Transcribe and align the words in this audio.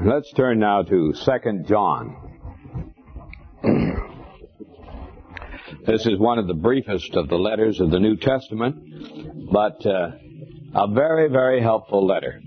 Let's 0.00 0.32
turn 0.34 0.60
now 0.60 0.82
to 0.82 1.12
2 1.12 1.64
John. 1.66 2.16
this 5.86 6.06
is 6.06 6.20
one 6.20 6.38
of 6.38 6.46
the 6.46 6.54
briefest 6.54 7.16
of 7.16 7.28
the 7.28 7.34
letters 7.34 7.80
of 7.80 7.90
the 7.90 7.98
New 7.98 8.16
Testament, 8.16 9.50
but 9.52 9.84
uh, 9.84 10.10
a 10.74 10.92
very, 10.94 11.28
very 11.28 11.60
helpful 11.60 12.06
letter. 12.06 12.40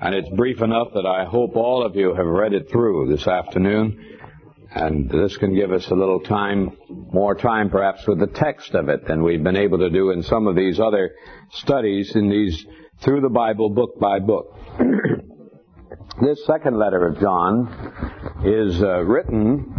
And 0.00 0.14
it's 0.14 0.30
brief 0.30 0.62
enough 0.62 0.88
that 0.94 1.04
I 1.04 1.26
hope 1.26 1.56
all 1.56 1.84
of 1.84 1.94
you 1.94 2.14
have 2.14 2.26
read 2.26 2.54
it 2.54 2.70
through 2.70 3.14
this 3.14 3.26
afternoon. 3.26 4.18
And 4.74 5.10
this 5.10 5.36
can 5.36 5.54
give 5.54 5.72
us 5.72 5.86
a 5.88 5.94
little 5.94 6.20
time, 6.20 6.74
more 6.88 7.34
time 7.34 7.68
perhaps 7.68 8.06
with 8.06 8.18
the 8.18 8.28
text 8.28 8.74
of 8.74 8.88
it 8.88 9.06
than 9.06 9.22
we've 9.22 9.42
been 9.42 9.56
able 9.56 9.78
to 9.78 9.90
do 9.90 10.10
in 10.10 10.22
some 10.22 10.46
of 10.46 10.56
these 10.56 10.80
other 10.80 11.10
studies 11.50 12.16
in 12.16 12.30
these 12.30 12.64
through 13.02 13.20
the 13.20 13.28
Bible 13.28 13.68
book 13.68 14.00
by 14.00 14.20
book. 14.20 14.56
This 16.22 16.46
second 16.46 16.78
letter 16.78 17.04
of 17.08 17.18
John 17.18 17.66
is 18.44 18.80
uh, 18.80 19.00
written 19.00 19.74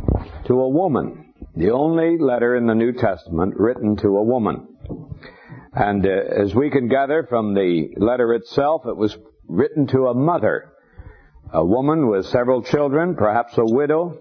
to 0.47 0.59
a 0.59 0.67
woman. 0.67 1.33
The 1.55 1.71
only 1.71 2.17
letter 2.17 2.57
in 2.57 2.67
the 2.67 2.75
New 2.75 2.91
Testament 2.91 3.53
written 3.55 3.95
to 4.01 4.17
a 4.17 4.23
woman. 4.23 4.67
And 5.71 6.05
uh, 6.05 6.09
as 6.09 6.53
we 6.53 6.69
can 6.69 6.89
gather 6.89 7.25
from 7.29 7.53
the 7.53 7.93
letter 7.95 8.33
itself, 8.33 8.81
it 8.85 8.97
was 8.97 9.17
written 9.47 9.87
to 9.87 10.07
a 10.07 10.13
mother. 10.13 10.73
A 11.53 11.63
woman 11.63 12.09
with 12.09 12.25
several 12.25 12.61
children, 12.61 13.15
perhaps 13.15 13.57
a 13.57 13.63
widow. 13.63 14.17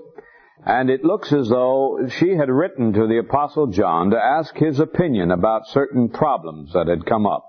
And 0.65 0.91
it 0.91 1.05
looks 1.05 1.33
as 1.33 1.49
though 1.49 2.07
she 2.21 2.37
had 2.37 2.51
written 2.51 2.93
to 2.93 3.09
the 3.09 3.19
Apostle 3.19 3.67
John 3.67 4.11
to 4.11 4.17
ask 4.17 4.57
his 4.57 4.79
opinion 4.79 5.33
about 5.33 5.67
certain 5.67 6.09
problems 6.09 6.73
that 6.75 6.87
had 6.87 7.05
come 7.05 7.27
up. 7.27 7.49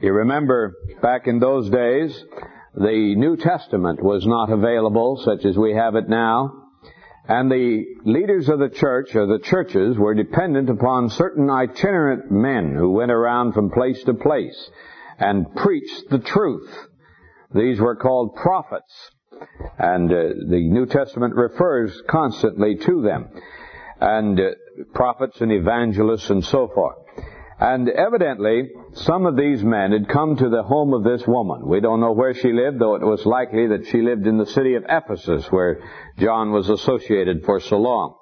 You 0.00 0.12
remember 0.12 0.76
back 1.02 1.26
in 1.26 1.40
those 1.40 1.68
days, 1.68 2.24
the 2.76 3.14
New 3.16 3.36
Testament 3.36 4.02
was 4.02 4.26
not 4.26 4.50
available 4.50 5.20
such 5.24 5.46
as 5.46 5.56
we 5.56 5.74
have 5.74 5.94
it 5.94 6.08
now. 6.08 6.64
And 7.26 7.50
the 7.50 7.84
leaders 8.04 8.48
of 8.48 8.58
the 8.58 8.68
church 8.68 9.16
or 9.16 9.26
the 9.26 9.42
churches 9.42 9.96
were 9.96 10.14
dependent 10.14 10.68
upon 10.68 11.08
certain 11.10 11.50
itinerant 11.50 12.30
men 12.30 12.74
who 12.76 12.92
went 12.92 13.10
around 13.10 13.54
from 13.54 13.70
place 13.70 14.02
to 14.04 14.14
place 14.14 14.70
and 15.18 15.54
preached 15.56 16.10
the 16.10 16.18
truth. 16.18 16.70
These 17.54 17.80
were 17.80 17.96
called 17.96 18.36
prophets. 18.36 19.10
And 19.78 20.12
uh, 20.12 20.16
the 20.48 20.68
New 20.70 20.86
Testament 20.86 21.34
refers 21.34 22.00
constantly 22.08 22.76
to 22.76 23.02
them. 23.02 23.28
And 24.00 24.38
uh, 24.38 24.50
prophets 24.94 25.40
and 25.40 25.50
evangelists 25.50 26.28
and 26.28 26.44
so 26.44 26.68
forth. 26.74 26.96
And 27.58 27.88
evidently, 27.88 28.70
some 28.92 29.24
of 29.24 29.36
these 29.36 29.62
men 29.64 29.92
had 29.92 30.08
come 30.08 30.36
to 30.36 30.48
the 30.50 30.62
home 30.62 30.92
of 30.92 31.04
this 31.04 31.26
woman. 31.26 31.66
We 31.66 31.80
don't 31.80 32.00
know 32.00 32.12
where 32.12 32.34
she 32.34 32.52
lived, 32.52 32.78
though 32.78 32.96
it 32.96 33.02
was 33.02 33.24
likely 33.24 33.68
that 33.68 33.86
she 33.86 34.02
lived 34.02 34.26
in 34.26 34.36
the 34.36 34.46
city 34.46 34.74
of 34.74 34.84
Ephesus, 34.86 35.46
where 35.50 35.80
John 36.18 36.52
was 36.52 36.68
associated 36.68 37.44
for 37.44 37.60
so 37.60 37.78
long. 37.78 38.14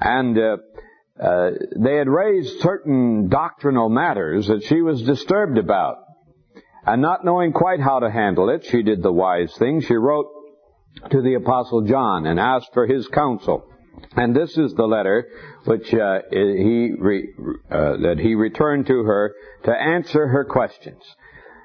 And 0.00 0.36
uh, 0.36 0.56
uh, 1.22 1.50
they 1.76 1.94
had 1.94 2.08
raised 2.08 2.60
certain 2.62 3.28
doctrinal 3.28 3.88
matters 3.88 4.48
that 4.48 4.64
she 4.64 4.82
was 4.82 5.02
disturbed 5.02 5.56
about. 5.56 5.98
And 6.84 7.00
not 7.00 7.24
knowing 7.24 7.52
quite 7.52 7.80
how 7.80 8.00
to 8.00 8.10
handle 8.10 8.50
it, 8.50 8.64
she 8.64 8.82
did 8.82 9.02
the 9.02 9.12
wise 9.12 9.54
thing. 9.56 9.82
She 9.82 9.94
wrote 9.94 10.26
to 11.10 11.22
the 11.22 11.34
Apostle 11.34 11.82
John 11.82 12.26
and 12.26 12.40
asked 12.40 12.72
for 12.74 12.86
his 12.86 13.06
counsel. 13.08 13.68
And 14.16 14.34
this 14.34 14.56
is 14.56 14.74
the 14.74 14.86
letter 14.86 15.28
which 15.64 15.92
uh, 15.92 16.20
he 16.30 16.92
re, 16.98 17.28
uh, 17.70 17.96
that 17.98 18.16
he 18.20 18.34
returned 18.34 18.86
to 18.86 19.02
her 19.02 19.34
to 19.64 19.72
answer 19.72 20.28
her 20.28 20.44
questions. 20.44 21.02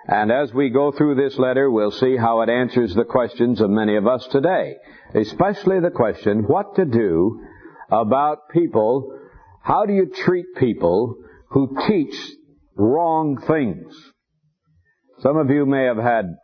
And 0.07 0.31
as 0.31 0.51
we 0.51 0.69
go 0.69 0.91
through 0.91 1.15
this 1.15 1.37
letter, 1.37 1.69
we'll 1.69 1.91
see 1.91 2.17
how 2.17 2.41
it 2.41 2.49
answers 2.49 2.95
the 2.95 3.03
questions 3.03 3.61
of 3.61 3.69
many 3.69 3.95
of 3.95 4.07
us 4.07 4.27
today, 4.31 4.77
especially 5.13 5.79
the 5.79 5.91
question 5.91 6.43
what 6.47 6.75
to 6.77 6.85
do 6.85 7.45
about 7.91 8.49
people. 8.51 9.15
How 9.61 9.85
do 9.85 9.93
you 9.93 10.07
treat 10.07 10.45
people 10.57 11.15
who 11.49 11.77
teach 11.87 12.15
wrong 12.75 13.39
things? 13.45 13.93
Some 15.19 15.37
of 15.37 15.51
you 15.51 15.67
may 15.67 15.83
have 15.83 15.97
had 15.97 16.35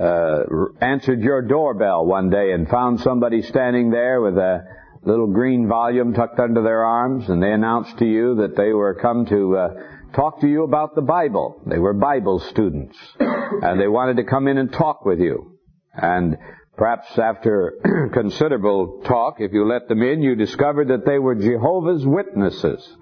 uh, 0.00 0.42
answered 0.80 1.20
your 1.22 1.42
doorbell 1.42 2.06
one 2.06 2.30
day 2.30 2.52
and 2.52 2.68
found 2.68 3.00
somebody 3.00 3.42
standing 3.42 3.90
there 3.90 4.20
with 4.20 4.36
a 4.36 4.64
little 5.06 5.26
green 5.26 5.68
volume 5.68 6.14
tucked 6.14 6.38
under 6.38 6.62
their 6.62 6.84
arms, 6.84 7.28
and 7.28 7.42
they 7.42 7.52
announced 7.52 7.98
to 7.98 8.06
you 8.06 8.36
that 8.36 8.56
they 8.56 8.72
were 8.72 8.94
come 8.94 9.26
to 9.26 9.56
uh, 9.56 9.68
talk 10.14 10.40
to 10.40 10.48
you 10.48 10.64
about 10.64 10.94
the 10.94 11.02
Bible. 11.02 11.60
They 11.66 11.78
were 11.78 11.92
Bible 11.92 12.40
students, 12.40 12.96
and 13.20 13.80
they 13.80 13.88
wanted 13.88 14.16
to 14.16 14.24
come 14.24 14.48
in 14.48 14.58
and 14.58 14.72
talk 14.72 15.04
with 15.04 15.20
you. 15.20 15.58
And 15.92 16.38
perhaps 16.76 17.06
after 17.18 18.10
considerable 18.12 19.02
talk, 19.06 19.36
if 19.38 19.52
you 19.52 19.66
let 19.66 19.88
them 19.88 20.02
in, 20.02 20.22
you 20.22 20.34
discovered 20.34 20.88
that 20.88 21.04
they 21.04 21.18
were 21.18 21.34
Jehovah's 21.34 22.06
Witnesses, 22.06 22.96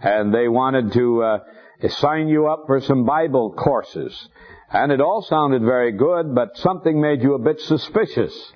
and 0.00 0.34
they 0.34 0.48
wanted 0.48 0.92
to 0.92 1.22
uh, 1.22 1.38
sign 1.88 2.28
you 2.28 2.48
up 2.48 2.64
for 2.66 2.80
some 2.80 3.04
Bible 3.04 3.52
courses. 3.52 4.28
And 4.70 4.92
it 4.92 5.00
all 5.00 5.22
sounded 5.22 5.62
very 5.62 5.92
good, 5.92 6.34
but 6.34 6.58
something 6.58 7.00
made 7.00 7.22
you 7.22 7.34
a 7.34 7.38
bit 7.38 7.60
suspicious. 7.60 8.52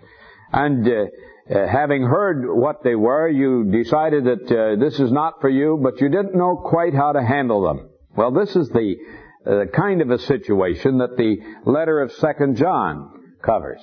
And 0.53 0.87
uh, 0.87 1.06
uh, 1.52 1.66
having 1.66 2.02
heard 2.02 2.44
what 2.48 2.82
they 2.82 2.94
were, 2.94 3.28
you 3.28 3.64
decided 3.64 4.24
that 4.24 4.50
uh, 4.50 4.80
this 4.80 4.98
is 4.98 5.12
not 5.12 5.40
for 5.40 5.50
you, 5.50 5.78
but 5.82 6.00
you 6.00 6.08
didn't 6.08 6.34
know 6.34 6.56
quite 6.56 6.94
how 6.94 7.12
to 7.12 7.22
handle 7.22 7.62
them. 7.62 7.90
Well, 8.16 8.32
this 8.32 8.54
is 8.56 8.68
the 8.70 8.96
uh, 9.46 9.64
kind 9.76 10.00
of 10.00 10.10
a 10.10 10.18
situation 10.18 10.98
that 10.98 11.16
the 11.16 11.36
letter 11.64 12.00
of 12.00 12.12
Second 12.12 12.56
John 12.56 13.34
covers. 13.42 13.80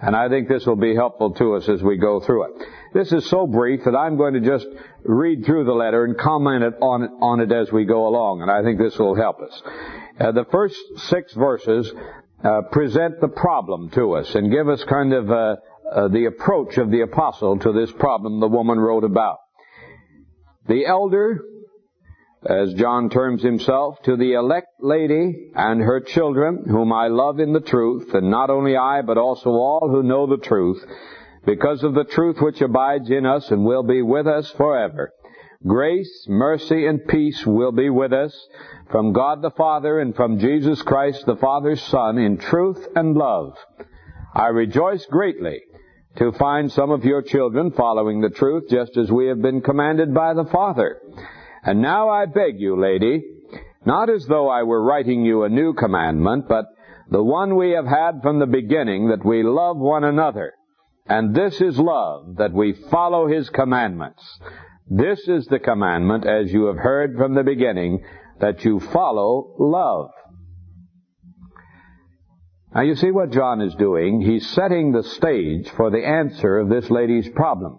And 0.00 0.16
I 0.16 0.28
think 0.28 0.48
this 0.48 0.66
will 0.66 0.76
be 0.76 0.94
helpful 0.94 1.34
to 1.34 1.54
us 1.54 1.68
as 1.68 1.82
we 1.82 1.96
go 1.96 2.20
through 2.20 2.44
it. 2.44 2.66
This 2.94 3.12
is 3.12 3.28
so 3.30 3.46
brief 3.46 3.84
that 3.84 3.96
I'm 3.96 4.16
going 4.16 4.34
to 4.34 4.40
just 4.40 4.66
read 5.04 5.44
through 5.44 5.64
the 5.64 5.72
letter 5.72 6.04
and 6.04 6.18
comment 6.18 6.74
on 6.80 7.02
it, 7.04 7.10
on 7.20 7.40
it 7.40 7.52
as 7.52 7.70
we 7.70 7.84
go 7.84 8.08
along, 8.08 8.42
and 8.42 8.50
I 8.50 8.62
think 8.62 8.78
this 8.78 8.98
will 8.98 9.14
help 9.14 9.40
us. 9.40 9.62
Uh, 10.18 10.32
the 10.32 10.46
first 10.50 10.76
six 10.96 11.32
verses 11.34 11.90
uh, 12.42 12.62
present 12.72 13.20
the 13.20 13.28
problem 13.28 13.90
to 13.90 14.12
us 14.14 14.34
and 14.34 14.50
give 14.50 14.68
us 14.68 14.82
kind 14.84 15.12
of 15.12 15.30
a, 15.30 15.58
uh, 15.94 16.08
the 16.08 16.26
approach 16.26 16.76
of 16.76 16.90
the 16.90 17.02
apostle 17.02 17.58
to 17.58 17.72
this 17.72 17.92
problem 17.92 18.40
the 18.40 18.48
woman 18.48 18.80
wrote 18.80 19.04
about. 19.04 19.38
The 20.66 20.86
elder, 20.86 21.40
as 22.44 22.74
John 22.74 23.10
terms 23.10 23.42
himself, 23.42 24.02
to 24.02 24.16
the 24.16 24.32
elect 24.32 24.68
lady 24.80 25.52
and 25.54 25.80
her 25.80 26.00
children, 26.00 26.64
whom 26.66 26.92
I 26.92 27.08
love 27.08 27.38
in 27.38 27.52
the 27.52 27.60
truth, 27.60 28.12
and 28.12 28.28
not 28.28 28.50
only 28.50 28.76
I, 28.76 29.02
but 29.02 29.18
also 29.18 29.50
all 29.50 29.88
who 29.88 30.02
know 30.02 30.26
the 30.26 30.42
truth, 30.42 30.84
because 31.46 31.84
of 31.84 31.94
the 31.94 32.04
truth 32.04 32.40
which 32.40 32.60
abides 32.60 33.10
in 33.10 33.24
us 33.24 33.50
and 33.50 33.64
will 33.64 33.84
be 33.84 34.02
with 34.02 34.26
us 34.26 34.50
forever. 34.50 35.12
Grace, 35.64 36.26
mercy, 36.28 36.86
and 36.86 37.06
peace 37.06 37.46
will 37.46 37.72
be 37.72 37.88
with 37.88 38.12
us 38.12 38.34
from 38.90 39.12
God 39.12 39.42
the 39.42 39.50
Father 39.50 40.00
and 40.00 40.14
from 40.14 40.38
Jesus 40.38 40.82
Christ 40.82 41.24
the 41.24 41.36
Father's 41.36 41.82
Son 41.82 42.18
in 42.18 42.38
truth 42.38 42.86
and 42.96 43.14
love. 43.14 43.56
I 44.34 44.48
rejoice 44.48 45.06
greatly 45.06 45.60
to 46.16 46.32
find 46.32 46.70
some 46.70 46.90
of 46.90 47.04
your 47.04 47.22
children 47.22 47.72
following 47.72 48.20
the 48.20 48.30
truth 48.30 48.64
just 48.70 48.96
as 48.96 49.10
we 49.10 49.26
have 49.26 49.42
been 49.42 49.60
commanded 49.60 50.14
by 50.14 50.34
the 50.34 50.44
Father. 50.44 51.00
And 51.62 51.82
now 51.82 52.08
I 52.08 52.26
beg 52.26 52.60
you, 52.60 52.80
lady, 52.80 53.24
not 53.84 54.10
as 54.10 54.26
though 54.26 54.48
I 54.48 54.62
were 54.62 54.82
writing 54.82 55.24
you 55.24 55.42
a 55.42 55.48
new 55.48 55.74
commandment, 55.74 56.46
but 56.48 56.66
the 57.10 57.22
one 57.22 57.56
we 57.56 57.72
have 57.72 57.86
had 57.86 58.22
from 58.22 58.38
the 58.38 58.46
beginning, 58.46 59.08
that 59.08 59.24
we 59.24 59.42
love 59.42 59.76
one 59.76 60.04
another. 60.04 60.54
And 61.06 61.34
this 61.34 61.60
is 61.60 61.78
love, 61.78 62.36
that 62.36 62.52
we 62.52 62.72
follow 62.90 63.26
His 63.26 63.50
commandments. 63.50 64.22
This 64.88 65.20
is 65.28 65.46
the 65.46 65.58
commandment, 65.58 66.26
as 66.26 66.52
you 66.52 66.66
have 66.66 66.76
heard 66.76 67.16
from 67.16 67.34
the 67.34 67.42
beginning, 67.42 68.04
that 68.40 68.64
you 68.64 68.80
follow 68.80 69.54
love. 69.58 70.10
Now 72.74 72.82
you 72.82 72.96
see 72.96 73.12
what 73.12 73.30
John 73.30 73.60
is 73.60 73.74
doing. 73.76 74.20
He's 74.20 74.50
setting 74.50 74.90
the 74.90 75.04
stage 75.04 75.70
for 75.76 75.90
the 75.90 76.04
answer 76.04 76.58
of 76.58 76.68
this 76.68 76.90
lady's 76.90 77.28
problem. 77.28 77.78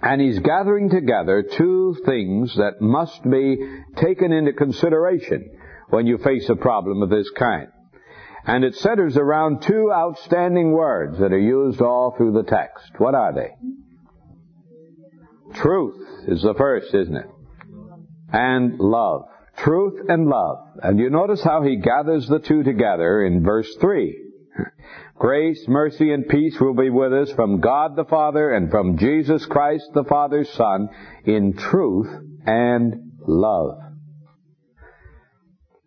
And 0.00 0.20
he's 0.20 0.38
gathering 0.38 0.88
together 0.88 1.42
two 1.42 1.96
things 2.04 2.54
that 2.56 2.80
must 2.80 3.22
be 3.28 3.58
taken 3.96 4.32
into 4.32 4.52
consideration 4.52 5.50
when 5.90 6.06
you 6.06 6.18
face 6.18 6.48
a 6.48 6.56
problem 6.56 7.02
of 7.02 7.10
this 7.10 7.30
kind. 7.30 7.68
And 8.46 8.64
it 8.64 8.74
centers 8.76 9.16
around 9.16 9.62
two 9.62 9.90
outstanding 9.92 10.72
words 10.72 11.18
that 11.18 11.32
are 11.32 11.38
used 11.38 11.82
all 11.82 12.14
through 12.16 12.32
the 12.32 12.44
text. 12.44 12.92
What 12.98 13.14
are 13.14 13.34
they? 13.34 13.50
Truth 15.54 16.28
is 16.28 16.42
the 16.42 16.54
first, 16.54 16.94
isn't 16.94 17.16
it? 17.16 17.26
And 18.32 18.78
love 18.78 19.24
truth 19.58 20.00
and 20.08 20.26
love. 20.28 20.58
And 20.82 20.98
you 20.98 21.10
notice 21.10 21.42
how 21.42 21.62
he 21.62 21.76
gathers 21.76 22.26
the 22.28 22.38
two 22.38 22.62
together 22.62 23.24
in 23.24 23.42
verse 23.42 23.72
3. 23.80 24.22
Grace, 25.18 25.64
mercy, 25.68 26.12
and 26.12 26.28
peace 26.28 26.58
will 26.60 26.74
be 26.74 26.90
with 26.90 27.12
us 27.12 27.32
from 27.32 27.60
God 27.60 27.96
the 27.96 28.04
Father 28.04 28.52
and 28.52 28.70
from 28.70 28.98
Jesus 28.98 29.44
Christ 29.46 29.88
the 29.94 30.04
Father's 30.04 30.50
Son 30.50 30.88
in 31.24 31.54
truth 31.54 32.08
and 32.46 33.12
love. 33.26 33.78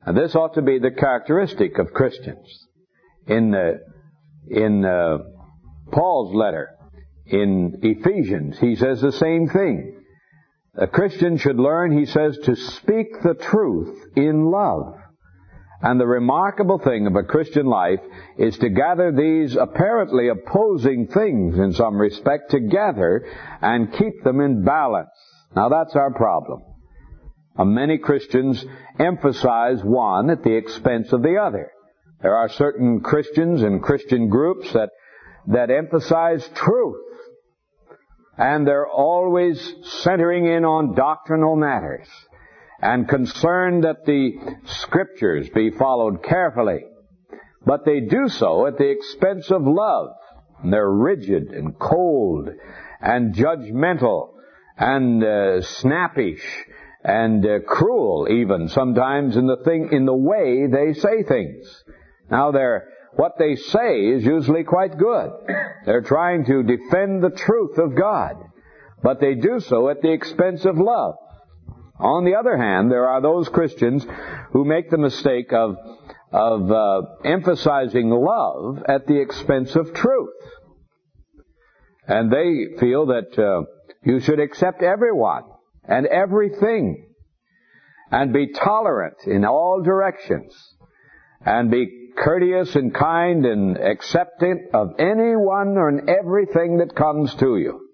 And 0.03 0.17
this 0.17 0.35
ought 0.35 0.55
to 0.55 0.61
be 0.61 0.79
the 0.79 0.91
characteristic 0.91 1.77
of 1.77 1.93
Christians. 1.93 2.67
In 3.27 3.51
the, 3.51 3.79
in 4.49 4.83
uh, 4.83 5.19
Paul's 5.91 6.33
letter 6.33 6.69
in 7.27 7.79
Ephesians, 7.83 8.57
he 8.59 8.75
says 8.75 9.01
the 9.01 9.11
same 9.11 9.47
thing. 9.47 9.98
A 10.79 10.87
Christian 10.87 11.37
should 11.37 11.59
learn, 11.59 11.91
he 11.91 12.05
says, 12.05 12.37
to 12.45 12.55
speak 12.55 13.21
the 13.21 13.33
truth 13.33 13.97
in 14.15 14.45
love. 14.45 14.95
And 15.81 15.99
the 15.99 16.07
remarkable 16.07 16.79
thing 16.79 17.05
of 17.05 17.15
a 17.15 17.23
Christian 17.23 17.65
life 17.65 17.99
is 18.37 18.57
to 18.59 18.69
gather 18.69 19.11
these 19.11 19.57
apparently 19.57 20.29
opposing 20.29 21.07
things 21.07 21.57
in 21.57 21.73
some 21.73 21.97
respect 21.97 22.49
together 22.49 23.25
and 23.61 23.93
keep 23.93 24.23
them 24.23 24.39
in 24.39 24.63
balance. 24.63 25.09
Now 25.53 25.67
that's 25.67 25.95
our 25.95 26.13
problem. 26.13 26.63
Uh, 27.57 27.65
many 27.65 27.97
Christians 27.97 28.63
emphasize 28.99 29.83
one 29.83 30.29
at 30.29 30.43
the 30.43 30.55
expense 30.55 31.11
of 31.11 31.23
the 31.23 31.37
other. 31.37 31.71
There 32.21 32.35
are 32.35 32.49
certain 32.49 33.01
Christians 33.01 33.63
and 33.63 33.83
Christian 33.83 34.29
groups 34.29 34.71
that, 34.73 34.89
that 35.47 35.71
emphasize 35.71 36.47
truth. 36.55 37.01
And 38.39 38.65
they're 38.65 38.87
always 38.87 39.75
centering 40.01 40.45
in 40.45 40.63
on 40.63 40.95
doctrinal 40.95 41.57
matters 41.57 42.07
and 42.81 43.05
concerned 43.05 43.83
that 43.83 44.05
the 44.05 44.31
scriptures 44.63 45.49
be 45.49 45.71
followed 45.71 46.23
carefully. 46.23 46.85
But 47.65 47.83
they 47.83 47.99
do 47.99 48.29
so 48.29 48.65
at 48.65 48.77
the 48.77 48.89
expense 48.89 49.51
of 49.51 49.63
love. 49.63 50.11
And 50.63 50.71
they're 50.71 50.89
rigid 50.89 51.49
and 51.49 51.77
cold 51.77 52.47
and 53.01 53.35
judgmental 53.35 54.29
and 54.77 55.21
uh, 55.21 55.61
snappish 55.61 56.41
and 57.03 57.45
uh, 57.45 57.59
cruel 57.67 58.27
even 58.31 58.69
sometimes 58.69 59.35
in 59.35 59.47
the 59.47 59.57
thing 59.65 59.89
in 59.91 60.05
the 60.05 60.15
way 60.15 60.67
they 60.67 60.93
say 60.93 61.23
things. 61.23 61.83
Now 62.31 62.51
they're 62.51 62.87
what 63.19 63.37
they 63.37 63.57
say 63.57 63.99
is 64.15 64.23
usually 64.23 64.63
quite 64.63 64.97
good. 64.97 65.31
They're 65.85 66.03
trying 66.03 66.45
to 66.45 66.63
defend 66.63 67.21
the 67.21 67.35
truth 67.35 67.77
of 67.77 67.93
God, 67.93 68.35
but 69.03 69.19
they 69.19 69.35
do 69.35 69.59
so 69.59 69.89
at 69.89 70.01
the 70.01 70.13
expense 70.13 70.63
of 70.63 70.77
love. 70.77 71.15
On 71.99 72.23
the 72.23 72.35
other 72.35 72.55
hand, 72.55 72.89
there 72.89 73.09
are 73.09 73.21
those 73.21 73.49
Christians 73.49 74.07
who 74.53 74.63
make 74.63 74.89
the 74.89 74.97
mistake 74.97 75.51
of, 75.51 75.75
of 76.31 76.71
uh, 76.71 77.01
emphasizing 77.25 78.09
love 78.09 78.83
at 78.87 79.05
the 79.05 79.19
expense 79.19 79.75
of 79.75 79.93
truth. 79.93 80.29
And 82.07 82.31
they 82.31 82.79
feel 82.79 83.07
that 83.07 83.37
uh, 83.37 83.65
you 84.01 84.21
should 84.21 84.39
accept 84.39 84.81
everyone 84.81 85.43
and 85.83 86.07
everything 86.07 87.05
and 88.11 88.31
be 88.31 88.53
tolerant 88.53 89.17
in 89.25 89.43
all 89.43 89.81
directions 89.83 90.55
and 91.45 91.69
be 91.69 91.98
courteous 92.15 92.75
and 92.75 92.93
kind 92.93 93.45
and 93.45 93.77
accepting 93.77 94.69
of 94.73 94.99
anyone 94.99 95.77
and 95.77 96.09
everything 96.09 96.77
that 96.77 96.95
comes 96.95 97.33
to 97.35 97.57
you. 97.57 97.87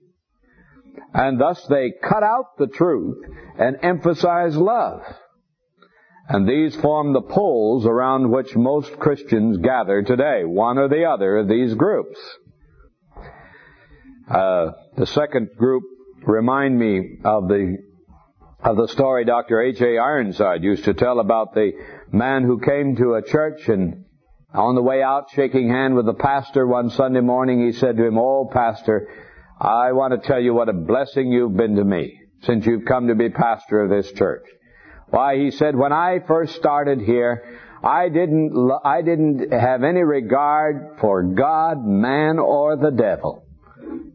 And 1.13 1.39
thus 1.39 1.65
they 1.67 1.93
cut 2.01 2.23
out 2.23 2.57
the 2.57 2.67
truth 2.67 3.17
and 3.57 3.77
emphasize 3.81 4.55
love. 4.55 5.01
And 6.27 6.47
these 6.47 6.75
form 6.75 7.13
the 7.13 7.21
poles 7.21 7.85
around 7.85 8.31
which 8.31 8.55
most 8.55 8.97
Christians 8.99 9.57
gather 9.57 10.01
today, 10.01 10.43
one 10.43 10.77
or 10.77 10.89
the 10.89 11.05
other 11.05 11.37
of 11.37 11.47
these 11.47 11.73
groups. 11.75 12.19
Uh, 14.29 14.71
the 14.97 15.05
second 15.05 15.49
group 15.55 15.83
remind 16.23 16.79
me 16.79 17.19
of 17.23 17.47
the 17.47 17.77
of 18.65 18.77
the 18.77 18.87
story 18.87 19.25
Dr. 19.25 19.61
H.A. 19.61 19.99
Ironside 19.99 20.63
used 20.63 20.85
to 20.85 20.95
tell 20.95 21.19
about 21.19 21.53
the 21.53 21.73
man 22.11 22.43
who 22.43 22.59
came 22.59 22.95
to 22.95 23.13
a 23.13 23.21
church 23.21 23.69
and 23.69 24.05
on 24.55 24.73
the 24.73 24.81
way 24.81 25.03
out 25.03 25.29
shaking 25.35 25.69
hand 25.69 25.95
with 25.95 26.07
the 26.07 26.15
pastor 26.15 26.65
one 26.65 26.89
Sunday 26.89 27.19
morning 27.19 27.63
he 27.63 27.73
said 27.73 27.95
to 27.97 28.05
him, 28.05 28.17
Oh 28.17 28.49
pastor, 28.51 29.07
I 29.61 29.91
want 29.91 30.19
to 30.19 30.27
tell 30.27 30.39
you 30.39 30.55
what 30.55 30.69
a 30.69 30.73
blessing 30.73 31.31
you've 31.31 31.55
been 31.55 31.75
to 31.75 31.83
me 31.83 32.19
since 32.41 32.65
you've 32.65 32.85
come 32.85 33.07
to 33.07 33.15
be 33.15 33.29
pastor 33.29 33.81
of 33.81 33.91
this 33.91 34.11
church. 34.13 34.45
Why, 35.09 35.37
he 35.37 35.51
said, 35.51 35.75
when 35.75 35.93
I 35.93 36.19
first 36.27 36.55
started 36.55 36.99
here, 37.01 37.59
I 37.83 38.09
didn't, 38.09 38.71
I 38.83 39.03
didn't 39.03 39.51
have 39.51 39.83
any 39.83 40.01
regard 40.01 40.97
for 40.99 41.21
God, 41.21 41.85
man, 41.85 42.39
or 42.39 42.77
the 42.77 42.89
devil. 42.89 43.45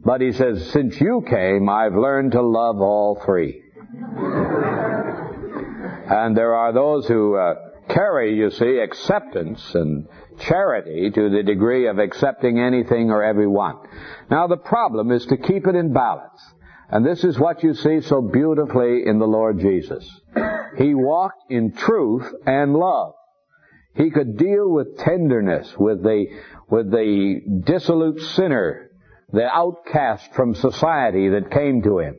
But 0.05 0.21
he 0.21 0.33
says, 0.33 0.73
since 0.73 1.01
you 1.01 1.25
came, 1.29 1.69
I've 1.69 1.95
learned 1.95 2.33
to 2.33 2.43
love 2.43 2.81
all 2.81 3.23
three. 3.25 3.63
And 6.11 6.37
there 6.37 6.55
are 6.55 6.73
those 6.73 7.07
who 7.07 7.37
uh, 7.37 7.55
carry, 7.89 8.35
you 8.37 8.51
see, 8.51 8.79
acceptance 8.79 9.75
and 9.75 10.09
charity 10.41 11.11
to 11.11 11.29
the 11.31 11.43
degree 11.43 11.87
of 11.87 11.99
accepting 11.99 12.59
anything 12.59 13.11
or 13.11 13.23
everyone. 13.23 13.77
Now 14.31 14.47
the 14.47 14.57
problem 14.57 15.11
is 15.11 15.27
to 15.27 15.37
keep 15.37 15.67
it 15.67 15.75
in 15.75 15.93
balance. 15.93 16.41
And 16.91 17.07
this 17.07 17.23
is 17.23 17.39
what 17.39 17.63
you 17.63 17.75
see 17.75 18.01
so 18.01 18.21
beautifully 18.21 19.07
in 19.07 19.19
the 19.19 19.27
Lord 19.27 19.61
Jesus. 19.61 20.09
He 20.77 20.95
walked 20.95 21.51
in 21.51 21.73
truth 21.73 22.27
and 22.47 22.75
love. 22.75 23.15
He 23.95 24.11
could 24.11 24.37
deal 24.37 24.69
with 24.69 24.99
tenderness 24.99 25.73
with 25.77 26.03
the, 26.03 26.27
with 26.69 26.91
the 26.91 27.41
dissolute 27.65 28.21
sinner, 28.21 28.91
the 29.33 29.47
outcast 29.47 30.33
from 30.35 30.55
society 30.55 31.29
that 31.31 31.51
came 31.51 31.83
to 31.83 31.99
him, 31.99 32.19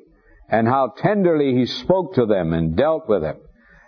and 0.51 0.68
how 0.68 0.94
tenderly 0.98 1.56
he 1.56 1.65
spoke 1.65 2.15
to 2.15 2.25
them 2.25 2.53
and 2.53 2.75
dealt 2.75 3.07
with 3.07 3.21
them. 3.21 3.38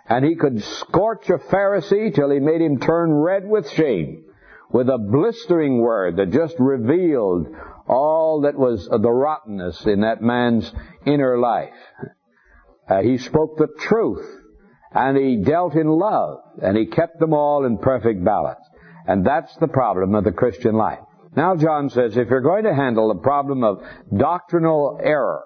And 0.08 0.24
he 0.24 0.34
could 0.34 0.62
scorch 0.62 1.28
a 1.28 1.38
Pharisee 1.38 2.14
till 2.14 2.30
he 2.30 2.40
made 2.40 2.60
him 2.60 2.80
turn 2.80 3.12
red 3.12 3.46
with 3.46 3.70
shame 3.70 4.24
with 4.70 4.88
a 4.88 4.98
blistering 4.98 5.78
word 5.78 6.16
that 6.16 6.32
just 6.32 6.56
revealed 6.58 7.46
all 7.86 8.40
that 8.40 8.56
was 8.56 8.88
the 8.88 9.10
rottenness 9.10 9.84
in 9.86 10.00
that 10.00 10.20
man's 10.20 10.70
inner 11.06 11.38
life. 11.38 11.74
Uh, 12.88 13.00
he 13.00 13.18
spoke 13.18 13.56
the 13.56 13.68
truth 13.78 14.26
and 14.92 15.16
he 15.16 15.36
dealt 15.36 15.74
in 15.74 15.86
love 15.86 16.40
and 16.62 16.76
he 16.76 16.86
kept 16.86 17.20
them 17.20 17.32
all 17.32 17.64
in 17.64 17.78
perfect 17.78 18.24
balance. 18.24 18.60
And 19.06 19.24
that's 19.24 19.54
the 19.56 19.68
problem 19.68 20.14
of 20.14 20.24
the 20.24 20.32
Christian 20.32 20.74
life. 20.74 20.98
Now 21.36 21.56
John 21.56 21.90
says 21.90 22.16
if 22.16 22.28
you're 22.28 22.40
going 22.40 22.64
to 22.64 22.74
handle 22.74 23.08
the 23.08 23.20
problem 23.20 23.64
of 23.64 23.82
doctrinal 24.14 24.98
error, 25.02 25.44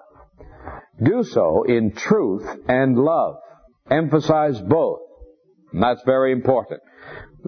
do 1.03 1.23
so 1.23 1.63
in 1.63 1.91
truth 1.91 2.47
and 2.67 2.97
love. 2.97 3.35
Emphasize 3.89 4.59
both. 4.61 4.99
And 5.71 5.83
that's 5.83 6.01
very 6.05 6.31
important. 6.31 6.81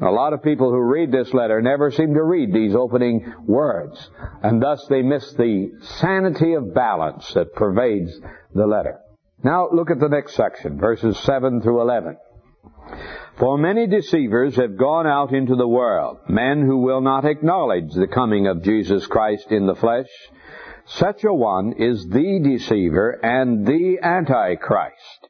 A 0.01 0.09
lot 0.09 0.33
of 0.33 0.41
people 0.41 0.71
who 0.71 0.79
read 0.79 1.11
this 1.11 1.33
letter 1.33 1.61
never 1.61 1.91
seem 1.91 2.13
to 2.13 2.23
read 2.23 2.53
these 2.53 2.75
opening 2.75 3.33
words, 3.45 4.09
and 4.41 4.61
thus 4.61 4.85
they 4.89 5.01
miss 5.01 5.33
the 5.33 5.71
sanity 5.99 6.53
of 6.53 6.73
balance 6.73 7.31
that 7.33 7.53
pervades 7.53 8.17
the 8.55 8.65
letter. 8.65 8.99
Now 9.43 9.69
look 9.71 9.91
at 9.91 9.99
the 9.99 10.07
next 10.07 10.35
section, 10.35 10.79
verses 10.79 11.19
7 11.19 11.61
through 11.61 11.81
11. 11.81 12.17
For 13.37 13.57
many 13.57 13.87
deceivers 13.87 14.55
have 14.55 14.77
gone 14.77 15.07
out 15.07 15.33
into 15.33 15.55
the 15.55 15.67
world, 15.67 16.19
men 16.27 16.61
who 16.61 16.77
will 16.77 17.01
not 17.01 17.25
acknowledge 17.25 17.93
the 17.93 18.07
coming 18.07 18.47
of 18.47 18.63
Jesus 18.63 19.05
Christ 19.07 19.51
in 19.51 19.65
the 19.65 19.75
flesh. 19.75 20.09
Such 20.95 21.23
a 21.23 21.33
one 21.33 21.73
is 21.77 22.05
the 22.07 22.39
deceiver 22.43 23.11
and 23.23 23.65
the 23.65 23.99
antichrist. 24.01 25.29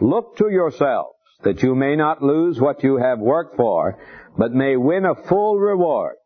Look 0.00 0.36
to 0.38 0.50
yourselves 0.50 1.16
that 1.42 1.62
you 1.62 1.74
may 1.74 1.94
not 1.94 2.22
lose 2.22 2.60
what 2.60 2.82
you 2.82 2.96
have 2.96 3.18
worked 3.20 3.56
for, 3.56 3.98
but 4.36 4.52
may 4.52 4.76
win 4.76 5.04
a 5.04 5.14
full 5.14 5.58
reward. 5.58 6.16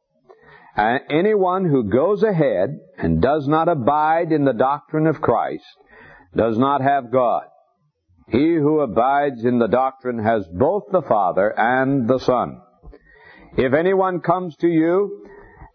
And 0.77 1.01
anyone 1.11 1.67
who 1.67 1.91
goes 1.91 2.23
ahead 2.23 2.79
and 2.97 3.21
does 3.21 3.47
not 3.47 3.69
abide 3.69 4.33
in 4.33 4.45
the 4.45 4.53
doctrine 4.55 5.07
of 5.07 5.21
Christ 5.21 5.65
does 6.35 6.59
not 6.59 6.81
have 6.81 7.13
God. 7.13 7.45
He 8.29 8.55
who 8.55 8.81
abides 8.81 9.45
in 9.45 9.59
the 9.59 9.69
doctrine 9.69 10.19
has 10.19 10.49
both 10.49 10.85
the 10.91 11.03
Father 11.03 11.53
and 11.57 12.09
the 12.09 12.19
Son. 12.19 12.61
If 13.57 13.75
anyone 13.75 14.21
comes 14.21 14.57
to 14.57 14.69
you 14.69 15.27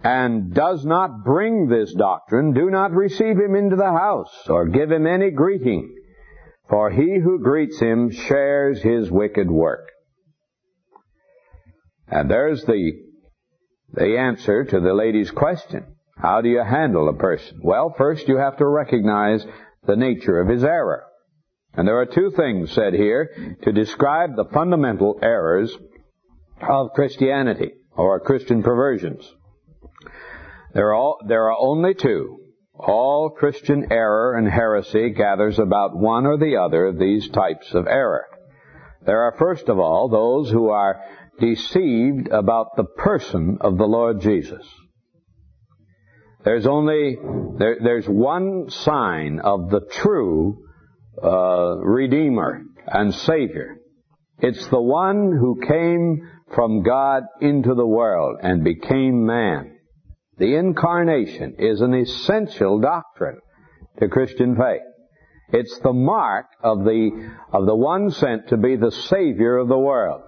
and 0.01 0.53
does 0.53 0.85
not 0.85 1.23
bring 1.23 1.67
this 1.67 1.93
doctrine, 1.93 2.53
do 2.53 2.69
not 2.69 2.91
receive 2.91 3.37
him 3.37 3.55
into 3.55 3.75
the 3.75 3.91
house 3.91 4.47
or 4.47 4.67
give 4.67 4.91
him 4.91 5.05
any 5.05 5.31
greeting 5.31 5.95
for 6.69 6.91
he 6.91 7.17
who 7.17 7.39
greets 7.39 7.79
him 7.79 8.11
shares 8.11 8.81
his 8.81 9.09
wicked 9.09 9.49
work. 9.49 9.89
And 12.07 12.29
there's 12.29 12.63
the, 12.63 12.91
the 13.93 14.17
answer 14.17 14.63
to 14.63 14.79
the 14.79 14.93
lady's 14.93 15.31
question. 15.31 15.95
How 16.15 16.41
do 16.41 16.49
you 16.49 16.63
handle 16.63 17.09
a 17.09 17.13
person? 17.13 17.59
Well, 17.63 17.93
first 17.97 18.27
you 18.27 18.37
have 18.37 18.57
to 18.57 18.67
recognize 18.67 19.45
the 19.85 19.95
nature 19.95 20.39
of 20.39 20.47
his 20.47 20.63
error. 20.63 21.05
And 21.73 21.87
there 21.87 21.99
are 21.99 22.05
two 22.05 22.31
things 22.35 22.71
said 22.71 22.93
here 22.93 23.57
to 23.63 23.71
describe 23.71 24.35
the 24.35 24.49
fundamental 24.53 25.19
errors 25.21 25.75
of 26.61 26.93
Christianity 26.93 27.71
or 27.95 28.19
Christian 28.19 28.63
perversions. 28.63 29.27
There 30.73 30.89
are, 30.89 30.93
all, 30.93 31.17
there 31.27 31.49
are 31.49 31.57
only 31.59 31.93
two. 31.93 32.37
All 32.75 33.29
Christian 33.29 33.91
error 33.91 34.37
and 34.37 34.47
heresy 34.47 35.09
gathers 35.09 35.59
about 35.59 35.97
one 35.97 36.25
or 36.25 36.37
the 36.37 36.57
other 36.57 36.85
of 36.85 36.99
these 36.99 37.29
types 37.29 37.73
of 37.73 37.87
error. 37.87 38.25
There 39.05 39.21
are 39.23 39.35
first 39.37 39.67
of 39.67 39.79
all 39.79 40.09
those 40.09 40.51
who 40.51 40.69
are 40.69 41.01
deceived 41.39 42.27
about 42.29 42.75
the 42.75 42.83
person 42.83 43.57
of 43.61 43.77
the 43.77 43.85
Lord 43.85 44.21
Jesus. 44.21 44.65
There's 46.45 46.65
only, 46.65 47.17
there, 47.57 47.77
there's 47.83 48.07
one 48.07 48.69
sign 48.69 49.39
of 49.43 49.69
the 49.69 49.81
true 49.91 50.63
uh, 51.21 51.77
Redeemer 51.77 52.63
and 52.87 53.13
Savior. 53.13 53.77
It's 54.39 54.65
the 54.67 54.81
one 54.81 55.35
who 55.37 55.59
came 55.67 56.29
from 56.55 56.81
God 56.83 57.23
into 57.41 57.75
the 57.75 57.85
world 57.85 58.37
and 58.41 58.63
became 58.63 59.25
man. 59.25 59.78
The 60.39 60.55
incarnation 60.55 61.55
is 61.59 61.81
an 61.81 61.93
essential 61.93 62.79
doctrine 62.79 63.39
to 63.99 64.07
Christian 64.07 64.55
faith. 64.55 64.81
It's 65.51 65.79
the 65.79 65.93
mark 65.93 66.45
of 66.63 66.85
the, 66.85 67.31
of 67.51 67.65
the 67.65 67.75
one 67.75 68.11
sent 68.11 68.47
to 68.47 68.57
be 68.57 68.77
the 68.77 68.91
Savior 68.91 69.57
of 69.57 69.67
the 69.67 69.77
world. 69.77 70.21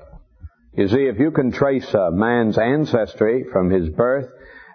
You 0.74 0.88
see, 0.90 1.06
if 1.06 1.18
you 1.18 1.32
can 1.32 1.52
trace 1.52 1.94
a 1.94 2.12
man's 2.12 2.58
ancestry 2.58 3.46
from 3.52 3.70
his 3.70 3.90
birth, 3.90 4.28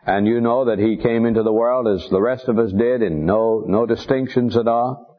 and 0.06 0.26
you 0.26 0.40
know 0.40 0.66
that 0.66 0.78
he 0.78 0.96
came 0.96 1.26
into 1.26 1.42
the 1.42 1.52
world 1.52 1.88
as 1.88 2.08
the 2.08 2.20
rest 2.20 2.48
of 2.48 2.58
us 2.58 2.72
did 2.72 3.02
in 3.02 3.26
no, 3.26 3.64
no 3.66 3.86
distinctions 3.86 4.56
at 4.56 4.68
all, 4.68 5.18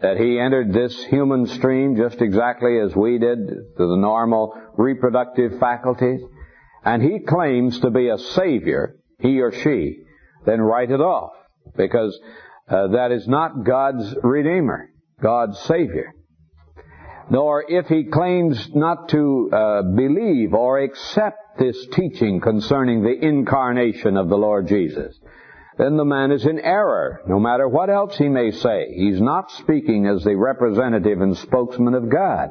that 0.00 0.18
he 0.18 0.38
entered 0.38 0.72
this 0.72 1.04
human 1.06 1.46
stream 1.46 1.96
just 1.96 2.20
exactly 2.20 2.78
as 2.78 2.94
we 2.94 3.18
did 3.18 3.38
through 3.76 3.88
the 3.88 3.96
normal 3.96 4.54
reproductive 4.76 5.58
faculties, 5.58 6.20
and 6.84 7.02
he 7.02 7.20
claims 7.20 7.80
to 7.80 7.90
be 7.90 8.08
a 8.08 8.18
savior, 8.18 8.97
he 9.18 9.40
or 9.40 9.52
she, 9.52 10.04
then 10.46 10.60
write 10.60 10.90
it 10.90 11.00
off. 11.00 11.32
Because 11.76 12.18
uh, 12.68 12.88
that 12.88 13.12
is 13.12 13.26
not 13.26 13.64
God's 13.64 14.14
Redeemer, 14.22 14.90
God's 15.22 15.58
Savior. 15.60 16.12
Nor 17.30 17.64
if 17.68 17.86
he 17.86 18.04
claims 18.04 18.70
not 18.74 19.10
to 19.10 19.50
uh, 19.52 19.82
believe 19.82 20.54
or 20.54 20.78
accept 20.78 21.58
this 21.58 21.76
teaching 21.92 22.40
concerning 22.40 23.02
the 23.02 23.26
incarnation 23.26 24.16
of 24.16 24.28
the 24.28 24.36
Lord 24.36 24.66
Jesus, 24.66 25.18
then 25.76 25.96
the 25.96 26.04
man 26.04 26.32
is 26.32 26.46
in 26.46 26.58
error, 26.58 27.20
no 27.26 27.38
matter 27.38 27.68
what 27.68 27.90
else 27.90 28.16
he 28.16 28.28
may 28.28 28.50
say. 28.50 28.86
He's 28.94 29.20
not 29.20 29.50
speaking 29.52 30.06
as 30.06 30.24
the 30.24 30.36
representative 30.36 31.20
and 31.20 31.36
spokesman 31.36 31.94
of 31.94 32.08
God. 32.08 32.50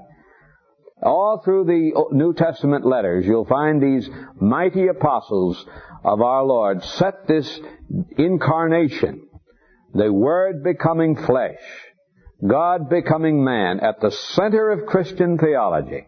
All 1.01 1.41
through 1.43 1.65
the 1.65 2.07
New 2.11 2.33
Testament 2.33 2.85
letters, 2.85 3.25
you'll 3.25 3.45
find 3.45 3.81
these 3.81 4.09
mighty 4.39 4.87
apostles 4.87 5.63
of 6.03 6.21
our 6.21 6.43
Lord 6.43 6.83
set 6.83 7.27
this 7.27 7.59
incarnation, 8.17 9.27
the 9.93 10.11
Word 10.11 10.63
becoming 10.63 11.15
flesh, 11.15 11.61
God 12.45 12.89
becoming 12.89 13.43
man 13.43 13.79
at 13.79 13.99
the 14.01 14.11
center 14.11 14.71
of 14.71 14.87
Christian 14.87 15.37
theology. 15.37 16.07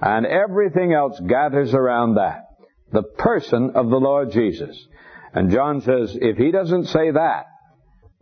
And 0.00 0.26
everything 0.26 0.94
else 0.94 1.20
gathers 1.20 1.74
around 1.74 2.14
that. 2.14 2.46
The 2.92 3.02
person 3.02 3.72
of 3.74 3.90
the 3.90 4.00
Lord 4.00 4.32
Jesus. 4.32 4.86
And 5.32 5.50
John 5.50 5.80
says, 5.82 6.16
if 6.20 6.36
he 6.36 6.50
doesn't 6.50 6.86
say 6.86 7.10
that, 7.10 7.44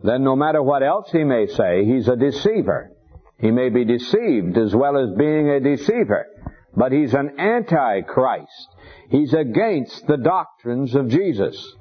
then 0.01 0.23
no 0.23 0.35
matter 0.35 0.61
what 0.61 0.83
else 0.83 1.09
he 1.11 1.23
may 1.23 1.47
say, 1.47 1.85
he's 1.85 2.07
a 2.07 2.15
deceiver. 2.15 2.91
He 3.39 3.51
may 3.51 3.69
be 3.69 3.85
deceived 3.85 4.57
as 4.57 4.75
well 4.75 4.97
as 4.97 5.17
being 5.17 5.49
a 5.49 5.59
deceiver, 5.59 6.25
but 6.75 6.91
he's 6.91 7.13
an 7.13 7.39
antichrist. 7.39 8.67
He's 9.09 9.33
against 9.33 10.05
the 10.07 10.17
doctrines 10.17 10.93
of 10.95 11.09
Jesus. 11.09 11.75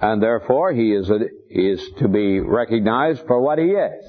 And 0.00 0.22
therefore 0.22 0.72
he 0.72 0.92
is, 0.92 1.10
a, 1.10 1.18
is 1.50 1.86
to 1.98 2.08
be 2.08 2.40
recognized 2.40 3.26
for 3.26 3.40
what 3.40 3.58
he 3.58 3.66
is. 3.66 4.04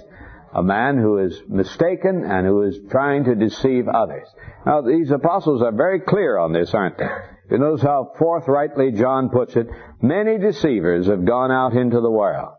A 0.53 0.63
man 0.63 0.97
who 0.97 1.17
is 1.17 1.41
mistaken 1.47 2.23
and 2.23 2.45
who 2.45 2.63
is 2.63 2.79
trying 2.89 3.23
to 3.25 3.35
deceive 3.35 3.87
others. 3.87 4.27
Now 4.65 4.81
these 4.81 5.11
apostles 5.11 5.61
are 5.61 5.71
very 5.71 6.01
clear 6.01 6.37
on 6.37 6.53
this, 6.53 6.73
aren't 6.73 6.97
they? 6.97 7.07
You 7.49 7.57
notice 7.57 7.83
how 7.83 8.13
forthrightly 8.17 8.91
John 8.91 9.29
puts 9.29 9.55
it. 9.55 9.67
Many 10.01 10.37
deceivers 10.37 11.07
have 11.07 11.25
gone 11.25 11.51
out 11.51 11.73
into 11.73 11.99
the 11.99 12.11
world. 12.11 12.53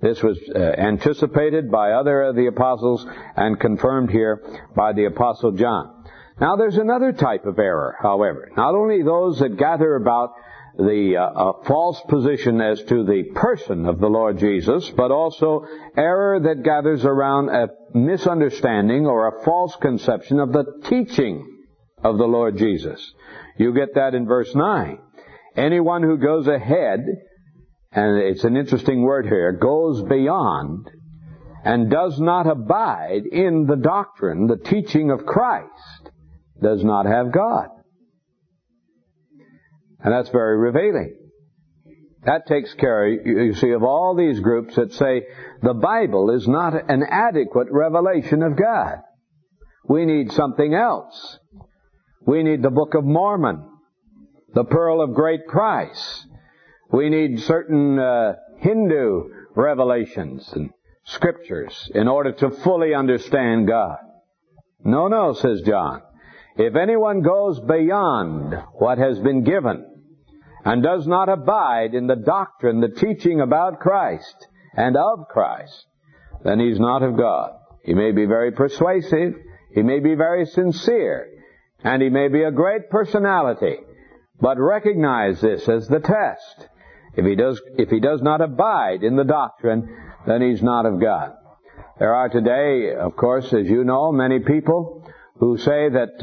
This 0.00 0.22
was 0.22 0.38
uh, 0.54 0.58
anticipated 0.58 1.70
by 1.70 1.92
other 1.92 2.22
of 2.22 2.36
the 2.36 2.46
apostles 2.46 3.06
and 3.36 3.60
confirmed 3.60 4.10
here 4.10 4.42
by 4.74 4.92
the 4.92 5.04
apostle 5.04 5.52
John. 5.52 6.04
Now 6.40 6.56
there's 6.56 6.78
another 6.78 7.12
type 7.12 7.44
of 7.44 7.58
error, 7.58 7.96
however. 8.00 8.50
Not 8.56 8.74
only 8.74 9.02
those 9.02 9.40
that 9.40 9.58
gather 9.58 9.94
about 9.96 10.30
the 10.78 11.16
uh, 11.16 11.64
false 11.66 12.00
position 12.08 12.62
as 12.62 12.82
to 12.84 13.04
the 13.04 13.24
person 13.34 13.84
of 13.84 13.98
the 13.98 14.08
Lord 14.08 14.38
Jesus, 14.38 14.88
but 14.96 15.10
also 15.10 15.66
error 15.96 16.40
that 16.40 16.62
gathers 16.62 17.04
around 17.04 17.50
a 17.50 17.68
misunderstanding 17.92 19.06
or 19.06 19.28
a 19.28 19.44
false 19.44 19.76
conception 19.76 20.40
of 20.40 20.52
the 20.52 20.64
teaching 20.88 21.46
of 22.02 22.16
the 22.16 22.26
Lord 22.26 22.56
Jesus. 22.56 23.12
You 23.58 23.74
get 23.74 23.94
that 23.96 24.14
in 24.14 24.26
verse 24.26 24.54
9. 24.54 24.98
Anyone 25.56 26.02
who 26.02 26.16
goes 26.16 26.46
ahead 26.46 27.00
and 27.92 28.18
it's 28.18 28.44
an 28.44 28.56
interesting 28.56 29.02
word 29.02 29.26
here, 29.26 29.52
goes 29.52 30.02
beyond 30.02 30.88
and 31.64 31.90
does 31.90 32.18
not 32.20 32.46
abide 32.46 33.26
in 33.30 33.66
the 33.66 33.76
doctrine, 33.76 34.46
the 34.46 34.56
teaching 34.56 35.10
of 35.10 35.26
Christ, 35.26 36.10
does 36.62 36.84
not 36.84 37.06
have 37.06 37.32
God. 37.32 37.68
And 40.02 40.12
that's 40.12 40.30
very 40.30 40.56
revealing. 40.56 41.16
That 42.24 42.46
takes 42.46 42.72
care, 42.74 43.08
you 43.08 43.54
see, 43.54 43.70
of 43.70 43.82
all 43.82 44.14
these 44.14 44.40
groups 44.40 44.76
that 44.76 44.92
say 44.92 45.26
the 45.62 45.74
Bible 45.74 46.30
is 46.30 46.46
not 46.46 46.74
an 46.90 47.02
adequate 47.02 47.68
revelation 47.70 48.42
of 48.42 48.56
God. 48.56 48.98
We 49.88 50.04
need 50.04 50.32
something 50.32 50.74
else. 50.74 51.38
We 52.26 52.42
need 52.42 52.62
the 52.62 52.70
Book 52.70 52.94
of 52.94 53.04
Mormon, 53.04 53.66
the 54.54 54.64
Pearl 54.64 55.02
of 55.02 55.14
Great 55.14 55.46
Price, 55.48 56.26
we 56.92 57.08
need 57.08 57.40
certain 57.40 57.98
uh, 57.98 58.34
Hindu 58.58 59.30
revelations 59.54 60.52
and 60.52 60.70
scriptures 61.04 61.90
in 61.94 62.08
order 62.08 62.32
to 62.32 62.50
fully 62.50 62.94
understand 62.94 63.66
God. 63.66 63.98
No, 64.84 65.08
no, 65.08 65.32
says 65.34 65.62
John. 65.62 66.02
If 66.56 66.76
anyone 66.76 67.22
goes 67.22 67.60
beyond 67.60 68.54
what 68.74 68.98
has 68.98 69.18
been 69.18 69.44
given 69.44 69.86
and 70.64 70.82
does 70.82 71.06
not 71.06 71.28
abide 71.28 71.94
in 71.94 72.06
the 72.06 72.16
doctrine, 72.16 72.80
the 72.80 72.88
teaching 72.88 73.40
about 73.40 73.80
Christ 73.80 74.48
and 74.76 74.96
of 74.96 75.28
Christ, 75.28 75.86
then 76.44 76.60
he's 76.60 76.80
not 76.80 77.02
of 77.02 77.16
God. 77.16 77.52
He 77.84 77.94
may 77.94 78.12
be 78.12 78.26
very 78.26 78.52
persuasive, 78.52 79.34
he 79.74 79.82
may 79.82 80.00
be 80.00 80.14
very 80.14 80.44
sincere, 80.46 81.28
and 81.82 82.02
he 82.02 82.10
may 82.10 82.28
be 82.28 82.42
a 82.42 82.50
great 82.50 82.90
personality, 82.90 83.76
but 84.40 84.58
recognize 84.58 85.40
this 85.40 85.68
as 85.68 85.88
the 85.88 86.00
test. 86.00 86.68
If 87.16 87.24
he 87.24 87.34
does, 87.34 87.60
if 87.76 87.90
he 87.90 88.00
does 88.00 88.22
not 88.22 88.40
abide 88.40 89.02
in 89.02 89.16
the 89.16 89.24
doctrine, 89.24 89.88
then 90.26 90.42
he's 90.42 90.62
not 90.62 90.86
of 90.86 91.00
God. 91.00 91.32
There 91.98 92.14
are 92.14 92.28
today, 92.28 92.94
of 92.94 93.16
course, 93.16 93.52
as 93.52 93.68
you 93.68 93.84
know, 93.84 94.12
many 94.12 94.38
people 94.38 95.10
who 95.36 95.58
say 95.58 95.88
that 95.88 96.22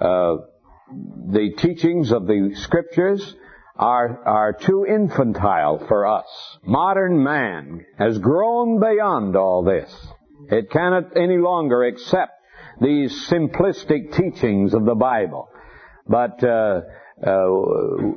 uh, 0.00 0.04
uh, 0.04 0.36
the 1.30 1.52
teachings 1.56 2.12
of 2.12 2.26
the 2.26 2.54
scriptures 2.56 3.34
are 3.76 4.22
are 4.26 4.52
too 4.52 4.84
infantile 4.86 5.78
for 5.86 6.06
us. 6.06 6.26
Modern 6.64 7.22
man 7.22 7.86
has 7.98 8.18
grown 8.18 8.80
beyond 8.80 9.36
all 9.36 9.64
this. 9.64 9.90
It 10.50 10.70
cannot 10.70 11.16
any 11.16 11.38
longer 11.38 11.84
accept 11.84 12.32
these 12.80 13.28
simplistic 13.28 14.14
teachings 14.14 14.74
of 14.74 14.84
the 14.84 14.94
Bible. 14.94 15.48
But 16.06 16.42
uh, 16.44 16.82
uh, 17.24 17.46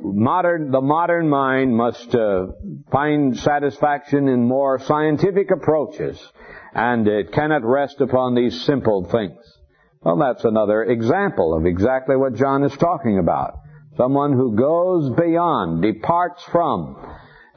modern, 0.02 0.72
the 0.72 0.80
modern 0.80 1.28
mind 1.28 1.76
must 1.76 2.12
uh, 2.14 2.46
find 2.90 3.38
satisfaction 3.38 4.26
in 4.28 4.48
more 4.48 4.80
scientific 4.80 5.50
approaches, 5.52 6.20
and 6.74 7.06
it 7.06 7.32
cannot 7.32 7.64
rest 7.64 8.00
upon 8.00 8.34
these 8.34 8.64
simple 8.64 9.04
things. 9.04 9.38
Well, 10.02 10.18
that's 10.18 10.44
another 10.44 10.82
example 10.82 11.56
of 11.56 11.66
exactly 11.66 12.16
what 12.16 12.34
John 12.34 12.64
is 12.64 12.76
talking 12.76 13.18
about. 13.18 13.58
Someone 13.96 14.32
who 14.32 14.56
goes 14.56 15.10
beyond, 15.16 15.82
departs 15.82 16.42
from, 16.44 16.96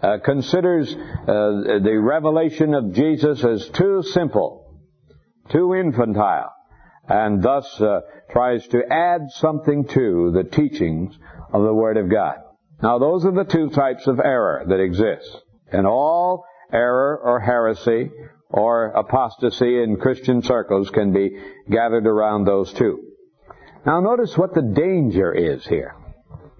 uh, 0.01 0.17
considers 0.23 0.93
uh, 0.93 0.95
the 1.25 1.99
revelation 2.01 2.73
of 2.73 2.93
Jesus 2.93 3.43
as 3.43 3.67
too 3.69 4.03
simple, 4.03 4.79
too 5.49 5.73
infantile, 5.73 6.53
and 7.07 7.41
thus 7.41 7.81
uh, 7.81 8.01
tries 8.31 8.65
to 8.67 8.81
add 8.89 9.21
something 9.31 9.85
to 9.87 10.31
the 10.33 10.43
teachings 10.43 11.17
of 11.51 11.63
the 11.63 11.73
Word 11.73 11.97
of 11.97 12.09
God. 12.09 12.35
Now 12.81 12.99
those 12.99 13.25
are 13.25 13.31
the 13.31 13.43
two 13.43 13.69
types 13.69 14.07
of 14.07 14.19
error 14.19 14.63
that 14.67 14.79
exist. 14.79 15.41
And 15.71 15.85
all 15.85 16.45
error 16.71 17.19
or 17.23 17.39
heresy 17.39 18.11
or 18.49 18.87
apostasy 18.87 19.83
in 19.83 19.97
Christian 19.97 20.41
circles 20.41 20.89
can 20.89 21.13
be 21.13 21.39
gathered 21.69 22.07
around 22.07 22.45
those 22.45 22.71
two. 22.73 22.99
Now 23.85 23.99
notice 23.99 24.37
what 24.37 24.53
the 24.53 24.61
danger 24.61 25.33
is 25.33 25.65
here. 25.65 25.95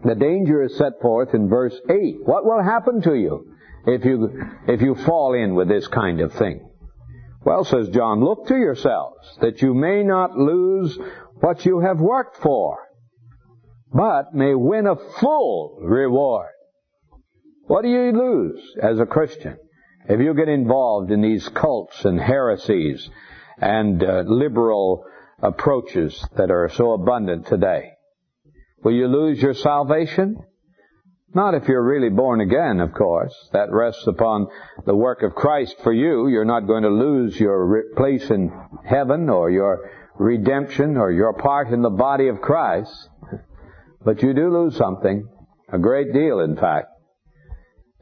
The 0.04 0.16
danger 0.16 0.64
is 0.64 0.78
set 0.78 1.02
forth 1.02 1.34
in 1.34 1.50
verse 1.50 1.78
8. 1.90 2.18
What 2.24 2.46
will 2.46 2.64
happen 2.64 3.02
to 3.02 3.16
you 3.16 3.54
if 3.86 4.06
you, 4.06 4.42
if 4.68 4.82
you 4.82 4.96
fall 4.96 5.34
in 5.34 5.56
with 5.56 5.68
this 5.68 5.88
kind 5.88 6.22
of 6.22 6.34
thing? 6.34 6.70
Well, 7.44 7.64
says 7.64 7.90
John, 7.90 8.24
look 8.24 8.48
to 8.48 8.56
yourselves 8.56 9.38
that 9.42 9.62
you 9.62 9.74
may 9.74 10.04
not 10.04 10.38
lose 10.38 10.98
what 11.40 11.66
you 11.66 11.80
have 11.80 12.00
worked 12.00 12.38
for 12.38 12.80
but 13.94 14.34
may 14.34 14.54
win 14.54 14.88
a 14.88 14.96
full 14.96 15.80
reward. 15.82 16.50
What 17.68 17.84
do 17.84 17.90
you 17.90 18.12
lose 18.12 18.62
as 18.82 19.00
a 19.00 19.06
Christian 19.06 19.58
if 20.08 20.20
you 20.20 20.34
get 20.34 20.50
involved 20.50 21.12
in 21.12 21.22
these 21.22 21.48
cults 21.50 22.04
and 22.04 22.20
heresies 22.20 23.10
and 23.58 24.04
uh, 24.04 24.24
liberal 24.26 25.06
approaches 25.42 26.26
that 26.36 26.52
are 26.52 26.70
so 26.70 26.94
abundant 26.94 27.48
today? 27.48 27.92
Will 28.84 28.94
you 28.94 29.08
lose 29.08 29.42
your 29.42 29.54
salvation? 29.54 30.38
Not 31.34 31.54
if 31.54 31.68
you're 31.68 31.84
really 31.84 32.10
born 32.10 32.42
again, 32.42 32.80
of 32.80 32.94
course. 32.94 33.34
That 33.54 33.72
rests 33.72 34.08
upon 34.08 34.48
the 34.86 34.96
work 34.96 35.22
of 35.22 35.36
Christ 35.36 35.76
for 35.84 35.94
you. 35.94 36.28
You're 36.28 36.46
not 36.46 36.66
going 36.66 36.84
to 36.84 36.90
lose 36.90 37.40
your 37.40 37.84
place 37.96 38.30
in 38.32 38.52
heaven 38.84 39.30
or 39.30 39.52
your 39.52 39.92
redemption 40.18 40.98
or 40.98 41.12
your 41.12 41.34
part 41.34 41.68
in 41.70 41.82
the 41.82 41.90
body 41.90 42.30
of 42.30 42.42
Christ. 42.42 42.92
But 44.04 44.22
you 44.24 44.34
do 44.34 44.50
lose 44.50 44.76
something. 44.76 45.28
A 45.72 45.78
great 45.78 46.14
deal, 46.14 46.40
in 46.40 46.56
fact. 46.56 46.88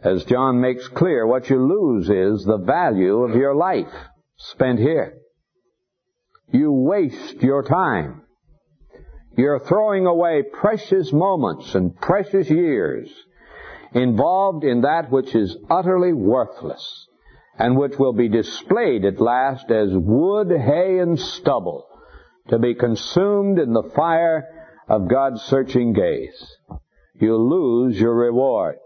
As 0.03 0.23
John 0.25 0.61
makes 0.61 0.87
clear, 0.89 1.25
what 1.25 1.49
you 1.49 1.57
lose 1.57 2.09
is 2.09 2.45
the 2.45 2.57
value 2.57 3.23
of 3.23 3.35
your 3.35 3.55
life 3.55 3.91
spent 4.37 4.79
here. 4.79 5.17
You 6.51 6.71
waste 6.71 7.41
your 7.41 7.63
time. 7.63 8.21
You're 9.37 9.59
throwing 9.59 10.05
away 10.05 10.43
precious 10.43 11.11
moments 11.11 11.75
and 11.75 11.95
precious 11.95 12.49
years 12.49 13.09
involved 13.93 14.63
in 14.63 14.81
that 14.81 15.11
which 15.11 15.33
is 15.35 15.57
utterly 15.69 16.13
worthless 16.13 17.07
and 17.57 17.75
which 17.75 17.97
will 17.97 18.13
be 18.13 18.29
displayed 18.29 19.03
at 19.03 19.19
last 19.19 19.69
as 19.71 19.89
wood, 19.91 20.51
hay, 20.51 20.99
and 20.99 21.19
stubble 21.19 21.87
to 22.49 22.59
be 22.59 22.75
consumed 22.75 23.59
in 23.59 23.73
the 23.73 23.89
fire 23.95 24.45
of 24.87 25.09
God's 25.09 25.41
searching 25.43 25.93
gaze. 25.93 26.57
You 27.15 27.35
lose 27.35 27.99
your 27.99 28.15
reward. 28.15 28.77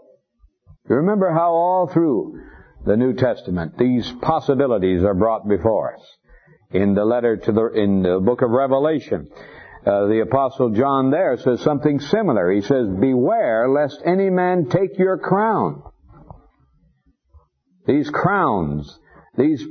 You 0.88 0.96
remember 0.96 1.32
how 1.32 1.52
all 1.52 1.86
through 1.92 2.40
the 2.84 2.96
New 2.96 3.14
Testament 3.14 3.78
these 3.78 4.10
possibilities 4.20 5.04
are 5.04 5.14
brought 5.14 5.48
before 5.48 5.94
us. 5.94 6.16
In 6.72 6.94
the 6.94 7.04
letter 7.04 7.36
to 7.36 7.52
the, 7.52 7.66
in 7.74 8.02
the 8.02 8.20
book 8.20 8.42
of 8.42 8.50
Revelation, 8.50 9.28
uh, 9.86 10.06
the 10.06 10.20
apostle 10.20 10.70
John 10.70 11.10
there 11.10 11.36
says 11.36 11.60
something 11.60 12.00
similar. 12.00 12.50
He 12.50 12.62
says, 12.62 12.88
beware 12.88 13.68
lest 13.68 14.00
any 14.04 14.30
man 14.30 14.68
take 14.68 14.98
your 14.98 15.18
crown. 15.18 15.82
These 17.86 18.10
crowns, 18.10 18.98
these, 19.36 19.64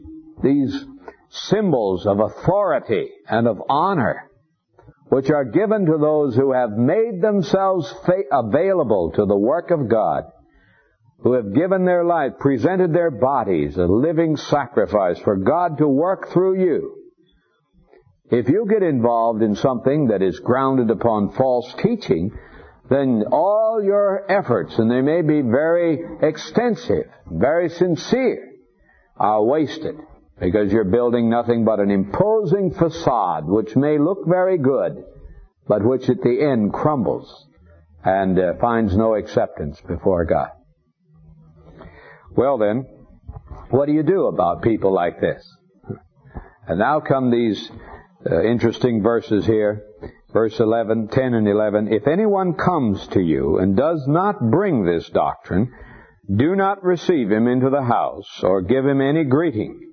these 0.44 0.86
symbols 1.30 2.06
of 2.06 2.20
authority 2.20 3.10
and 3.28 3.48
of 3.48 3.62
honor, 3.70 4.30
which 5.12 5.30
are 5.30 5.44
given 5.44 5.86
to 5.86 5.98
those 5.98 6.38
who 6.38 6.54
have 6.54 6.72
made 6.72 7.22
themselves 7.22 7.94
available 8.32 9.12
to 9.12 9.26
the 9.26 9.38
work 9.38 9.70
of 9.70 9.90
God, 9.90 10.24
who 11.20 11.34
have 11.34 11.54
given 11.54 11.84
their 11.84 12.06
life, 12.06 12.32
presented 12.40 12.94
their 12.94 13.12
bodies 13.12 13.76
a 13.76 13.86
living 13.88 14.38
sacrifice 14.38 15.20
for 15.20 15.36
God 15.36 15.80
to 15.80 15.88
work 15.88 16.30
through 16.30 16.64
you. 16.64 16.96
If 18.32 18.48
you 18.48 18.66
get 18.70 18.84
involved 18.84 19.44
in 19.44 19.56
something 19.56 20.08
that 20.08 20.22
is 20.22 20.40
grounded 20.40 20.90
upon 20.90 21.34
false 21.34 21.74
teaching, 21.84 22.32
then 22.90 23.26
all 23.34 23.82
your 23.84 24.32
efforts, 24.32 24.80
and 24.80 24.90
they 24.90 25.02
may 25.02 25.24
be 25.24 25.42
very 25.42 26.00
extensive, 26.22 27.08
very 27.30 27.68
sincere, 27.68 28.54
are 29.18 29.44
wasted 29.44 29.98
because 30.42 30.74
you're 30.74 30.84
building 30.84 31.30
nothing 31.30 31.64
but 31.64 31.80
an 31.80 31.92
imposing 31.92 32.74
facade 32.74 33.46
which 33.46 33.76
may 33.76 34.00
look 34.00 34.28
very 34.28 34.58
good, 34.58 35.04
but 35.68 35.86
which 35.86 36.10
at 36.10 36.22
the 36.22 36.42
end 36.42 36.74
crumbles 36.74 37.46
and 38.04 38.40
uh, 38.40 38.54
finds 38.60 38.98
no 38.98 39.14
acceptance 39.14 39.80
before 39.88 40.26
God. 40.26 40.50
Well 42.36 42.58
then, 42.58 42.88
what 43.70 43.86
do 43.86 43.92
you 43.92 44.02
do 44.02 44.26
about 44.26 44.64
people 44.64 44.92
like 44.92 45.22
this? 45.22 45.48
And 46.68 46.80
now 46.80 47.02
come 47.02 47.30
these 47.30 47.70
uh, 48.30 48.42
interesting 48.44 49.04
verses 49.04 49.46
here. 49.46 49.84
Verse 50.34 50.60
11, 50.60 51.10
10 51.10 51.34
and 51.36 51.48
11. 51.48 51.94
If 51.94 52.08
anyone 52.08 52.56
comes 52.56 53.06
to 53.10 53.20
you 53.20 53.60
and 53.60 53.76
does 53.76 54.06
not 54.08 54.40
bring 54.50 54.86
this 54.86 55.08
doctrine, 55.10 55.72
do 56.34 56.56
not 56.56 56.84
receive 56.84 57.30
him 57.30 57.48
into 57.48 57.70
the 57.70 57.84
house 57.84 58.42
or 58.42 58.62
give 58.62 58.86
him 58.86 59.02
any 59.02 59.26
greeting, 59.26 59.91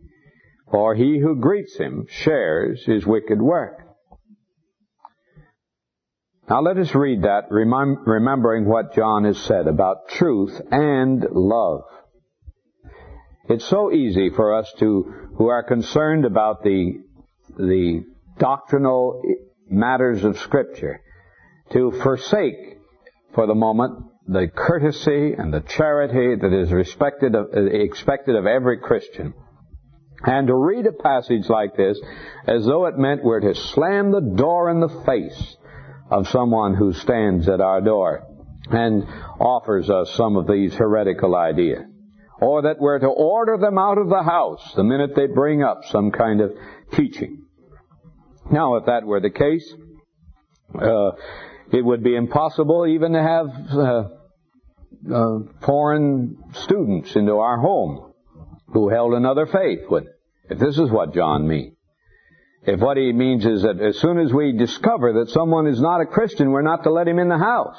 for 0.70 0.94
he 0.94 1.18
who 1.18 1.36
greets 1.36 1.76
him 1.76 2.06
shares 2.08 2.84
his 2.84 3.06
wicked 3.06 3.40
work. 3.40 3.84
Now 6.48 6.62
let 6.62 6.78
us 6.78 6.94
read 6.94 7.22
that, 7.22 7.50
remembering 7.50 8.64
what 8.64 8.94
John 8.94 9.24
has 9.24 9.38
said 9.38 9.66
about 9.66 10.08
truth 10.08 10.58
and 10.70 11.22
love. 11.30 11.82
It's 13.50 13.66
so 13.66 13.92
easy 13.92 14.30
for 14.30 14.54
us 14.54 14.72
to, 14.78 15.28
who 15.36 15.48
are 15.48 15.62
concerned 15.62 16.24
about 16.24 16.62
the, 16.62 17.00
the 17.58 18.02
doctrinal 18.38 19.22
matters 19.68 20.24
of 20.24 20.38
Scripture, 20.38 21.00
to 21.72 21.92
forsake 22.02 22.78
for 23.34 23.46
the 23.46 23.54
moment 23.54 24.04
the 24.26 24.48
courtesy 24.54 25.34
and 25.36 25.52
the 25.52 25.60
charity 25.60 26.34
that 26.40 26.52
is 26.52 26.72
respected 26.72 27.34
of, 27.34 27.48
expected 27.54 28.36
of 28.36 28.46
every 28.46 28.78
Christian. 28.78 29.34
And 30.22 30.48
to 30.48 30.54
read 30.54 30.86
a 30.86 30.92
passage 30.92 31.48
like 31.48 31.76
this 31.76 32.00
as 32.46 32.64
though 32.64 32.86
it 32.86 32.98
meant 32.98 33.22
we're 33.22 33.40
to 33.40 33.54
slam 33.54 34.10
the 34.10 34.34
door 34.36 34.70
in 34.70 34.80
the 34.80 35.02
face 35.06 35.56
of 36.10 36.28
someone 36.28 36.74
who 36.74 36.92
stands 36.92 37.48
at 37.48 37.60
our 37.60 37.80
door 37.80 38.26
and 38.70 39.04
offers 39.40 39.88
us 39.88 40.12
some 40.14 40.36
of 40.36 40.46
these 40.46 40.74
heretical 40.74 41.36
ideas. 41.36 41.84
Or 42.40 42.62
that 42.62 42.78
we're 42.78 42.98
to 43.00 43.08
order 43.08 43.58
them 43.58 43.78
out 43.78 43.98
of 43.98 44.08
the 44.08 44.22
house 44.22 44.72
the 44.74 44.84
minute 44.84 45.14
they 45.14 45.26
bring 45.26 45.62
up 45.62 45.84
some 45.86 46.10
kind 46.10 46.40
of 46.40 46.52
teaching. 46.92 47.44
Now, 48.50 48.76
if 48.76 48.86
that 48.86 49.04
were 49.04 49.20
the 49.20 49.30
case, 49.30 49.72
uh, 50.74 51.10
it 51.72 51.84
would 51.84 52.02
be 52.02 52.16
impossible 52.16 52.86
even 52.86 53.12
to 53.12 53.22
have 53.22 53.46
uh, 53.76 55.14
uh, 55.14 55.38
foreign 55.64 56.38
students 56.52 57.14
into 57.16 57.34
our 57.34 57.58
home 57.58 58.07
who 58.72 58.88
held 58.88 59.14
another 59.14 59.46
faith. 59.46 59.80
Would, 59.90 60.06
if 60.48 60.58
this 60.58 60.78
is 60.78 60.90
what 60.90 61.14
John 61.14 61.46
means. 61.46 61.74
If 62.64 62.80
what 62.80 62.96
he 62.96 63.12
means 63.12 63.46
is 63.46 63.62
that 63.62 63.80
as 63.80 63.98
soon 63.98 64.18
as 64.18 64.32
we 64.32 64.52
discover 64.52 65.14
that 65.14 65.30
someone 65.30 65.66
is 65.66 65.80
not 65.80 66.00
a 66.00 66.06
Christian, 66.06 66.50
we're 66.50 66.62
not 66.62 66.82
to 66.82 66.90
let 66.90 67.08
him 67.08 67.18
in 67.18 67.28
the 67.28 67.38
house. 67.38 67.78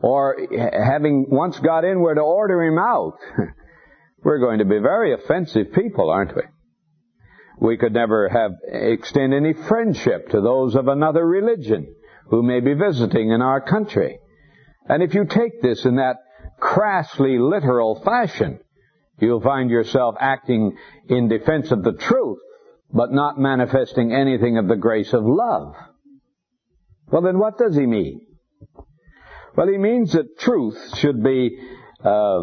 Or 0.00 0.36
having 0.50 1.26
once 1.28 1.58
got 1.60 1.84
in, 1.84 2.00
we're 2.00 2.14
to 2.14 2.22
order 2.22 2.62
him 2.64 2.78
out. 2.78 3.18
we're 4.24 4.40
going 4.40 4.58
to 4.58 4.64
be 4.64 4.78
very 4.78 5.14
offensive 5.14 5.72
people, 5.72 6.10
aren't 6.10 6.34
we? 6.34 6.42
We 7.60 7.76
could 7.76 7.92
never 7.92 8.28
have 8.28 8.52
extend 8.66 9.34
any 9.34 9.52
friendship 9.52 10.30
to 10.30 10.40
those 10.40 10.74
of 10.74 10.88
another 10.88 11.24
religion 11.24 11.94
who 12.26 12.42
may 12.42 12.60
be 12.60 12.74
visiting 12.74 13.30
in 13.30 13.42
our 13.42 13.60
country. 13.60 14.18
And 14.88 15.02
if 15.02 15.14
you 15.14 15.26
take 15.26 15.62
this 15.62 15.84
in 15.84 15.96
that 15.96 16.16
crassly 16.58 17.38
literal 17.38 18.02
fashion, 18.02 18.58
you'll 19.20 19.40
find 19.40 19.70
yourself 19.70 20.16
acting 20.20 20.76
in 21.08 21.28
defense 21.28 21.70
of 21.70 21.82
the 21.82 21.92
truth, 21.92 22.38
but 22.92 23.12
not 23.12 23.38
manifesting 23.38 24.12
anything 24.12 24.58
of 24.58 24.68
the 24.68 24.76
grace 24.76 25.12
of 25.12 25.22
love. 25.24 25.74
Well, 27.08 27.22
then 27.22 27.38
what 27.38 27.58
does 27.58 27.76
he 27.76 27.86
mean? 27.86 28.26
Well, 29.56 29.68
he 29.68 29.76
means 29.76 30.12
that 30.12 30.38
truth 30.38 30.96
should 30.96 31.22
be 31.22 31.58
uh, 32.02 32.42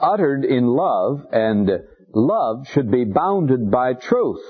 uttered 0.00 0.44
in 0.44 0.66
love 0.66 1.26
and 1.32 1.70
love 2.14 2.68
should 2.68 2.90
be 2.90 3.04
bounded 3.04 3.70
by 3.70 3.94
truth. 3.94 4.44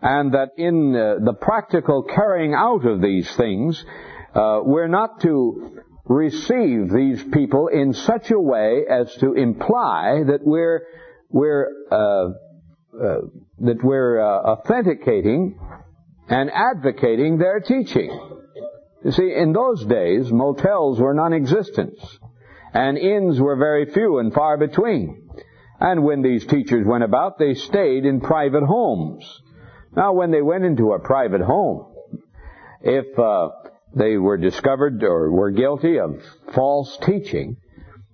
And 0.00 0.32
that 0.34 0.50
in 0.56 0.94
uh, 0.94 1.24
the 1.24 1.34
practical 1.34 2.02
carrying 2.02 2.54
out 2.54 2.86
of 2.86 3.00
these 3.00 3.30
things, 3.36 3.82
uh, 4.34 4.60
we're 4.62 4.88
not 4.88 5.20
to 5.20 5.80
receive 6.04 6.90
these 6.92 7.22
people 7.32 7.68
in 7.68 7.92
such 7.92 8.30
a 8.30 8.38
way 8.38 8.84
as 8.88 9.14
to 9.16 9.32
imply 9.34 10.22
that 10.26 10.40
we're 10.42 10.82
we're 11.30 11.68
uh, 11.90 11.96
uh 11.96 13.20
that 13.60 13.82
we're 13.82 14.20
uh, 14.20 14.52
authenticating 14.52 15.58
and 16.28 16.50
advocating 16.50 17.38
their 17.38 17.60
teaching. 17.60 18.10
You 19.04 19.12
see, 19.12 19.34
in 19.34 19.52
those 19.52 19.84
days, 19.84 20.32
motels 20.32 20.98
were 20.98 21.12
non-existent, 21.12 21.98
and 22.72 22.96
inns 22.96 23.38
were 23.38 23.56
very 23.56 23.92
few 23.92 24.18
and 24.18 24.32
far 24.32 24.56
between. 24.56 25.28
And 25.78 26.04
when 26.04 26.22
these 26.22 26.46
teachers 26.46 26.86
went 26.86 27.04
about, 27.04 27.38
they 27.38 27.54
stayed 27.54 28.06
in 28.06 28.20
private 28.20 28.64
homes. 28.64 29.42
Now, 29.94 30.14
when 30.14 30.30
they 30.30 30.40
went 30.40 30.64
into 30.64 30.92
a 30.92 30.98
private 30.98 31.42
home, 31.42 31.92
if 32.80 33.18
uh, 33.18 33.48
they 33.94 34.16
were 34.16 34.36
discovered 34.36 35.02
or 35.02 35.30
were 35.30 35.50
guilty 35.50 35.98
of 35.98 36.20
false 36.52 36.98
teaching, 37.02 37.56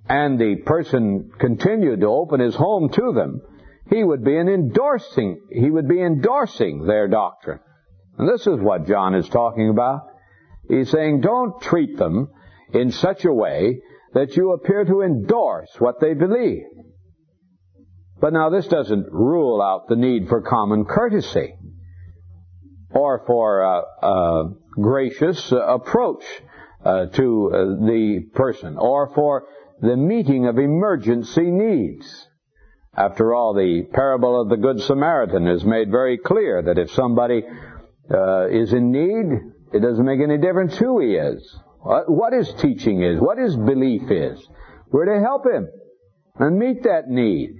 and 0.08 0.38
the 0.38 0.56
person 0.66 1.30
continued 1.38 2.00
to 2.00 2.06
open 2.06 2.40
his 2.40 2.54
home 2.54 2.90
to 2.90 3.12
them, 3.12 3.40
he 3.88 4.04
would 4.04 4.24
be 4.24 4.36
endorsing 4.36 5.40
he 5.50 5.70
would 5.70 5.88
be 5.88 6.00
endorsing 6.00 6.86
their 6.86 7.08
doctrine. 7.08 7.60
And 8.18 8.28
this 8.28 8.46
is 8.46 8.60
what 8.60 8.86
John 8.86 9.14
is 9.14 9.28
talking 9.28 9.68
about. 9.68 10.02
He's 10.68 10.90
saying, 10.90 11.22
don't 11.22 11.60
treat 11.62 11.96
them 11.96 12.28
in 12.72 12.92
such 12.92 13.24
a 13.24 13.32
way 13.32 13.80
that 14.12 14.36
you 14.36 14.52
appear 14.52 14.84
to 14.84 15.02
endorse 15.02 15.70
what 15.78 16.00
they 16.00 16.14
believe. 16.14 16.64
But 18.20 18.32
now 18.32 18.50
this 18.50 18.68
doesn't 18.68 19.10
rule 19.10 19.62
out 19.62 19.88
the 19.88 19.96
need 19.96 20.28
for 20.28 20.42
common 20.42 20.84
courtesy 20.84 21.54
or 22.92 23.24
for 23.26 23.60
a, 23.60 24.06
a 24.06 24.54
gracious 24.72 25.52
approach 25.52 26.24
uh, 26.84 27.06
to 27.06 27.50
uh, 27.52 27.58
the 27.86 28.20
person 28.34 28.76
or 28.78 29.12
for 29.14 29.46
the 29.80 29.96
meeting 29.96 30.46
of 30.46 30.58
emergency 30.58 31.50
needs. 31.50 32.26
After 32.96 33.34
all, 33.34 33.54
the 33.54 33.86
parable 33.92 34.40
of 34.40 34.48
the 34.48 34.56
Good 34.56 34.80
Samaritan 34.82 35.46
is 35.46 35.64
made 35.64 35.90
very 35.90 36.18
clear 36.18 36.62
that 36.62 36.78
if 36.78 36.90
somebody 36.92 37.42
uh, 38.12 38.48
is 38.48 38.72
in 38.72 38.90
need, 38.90 39.40
it 39.72 39.80
doesn't 39.80 40.04
make 40.04 40.20
any 40.20 40.38
difference 40.38 40.76
who 40.76 41.00
he 41.00 41.14
is, 41.14 41.56
what 41.82 42.32
his 42.32 42.52
teaching 42.54 43.02
is, 43.02 43.20
what 43.20 43.38
his 43.38 43.54
belief 43.56 44.10
is. 44.10 44.44
We're 44.90 45.14
to 45.14 45.20
help 45.20 45.46
him 45.46 45.68
and 46.36 46.58
meet 46.58 46.82
that 46.82 47.08
need 47.08 47.56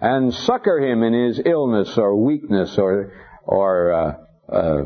and 0.00 0.32
succor 0.32 0.78
him 0.78 1.02
in 1.02 1.12
his 1.12 1.40
illness 1.44 1.98
or 1.98 2.16
weakness 2.16 2.78
or 2.78 3.12
or 3.44 4.21
uh, 4.52 4.82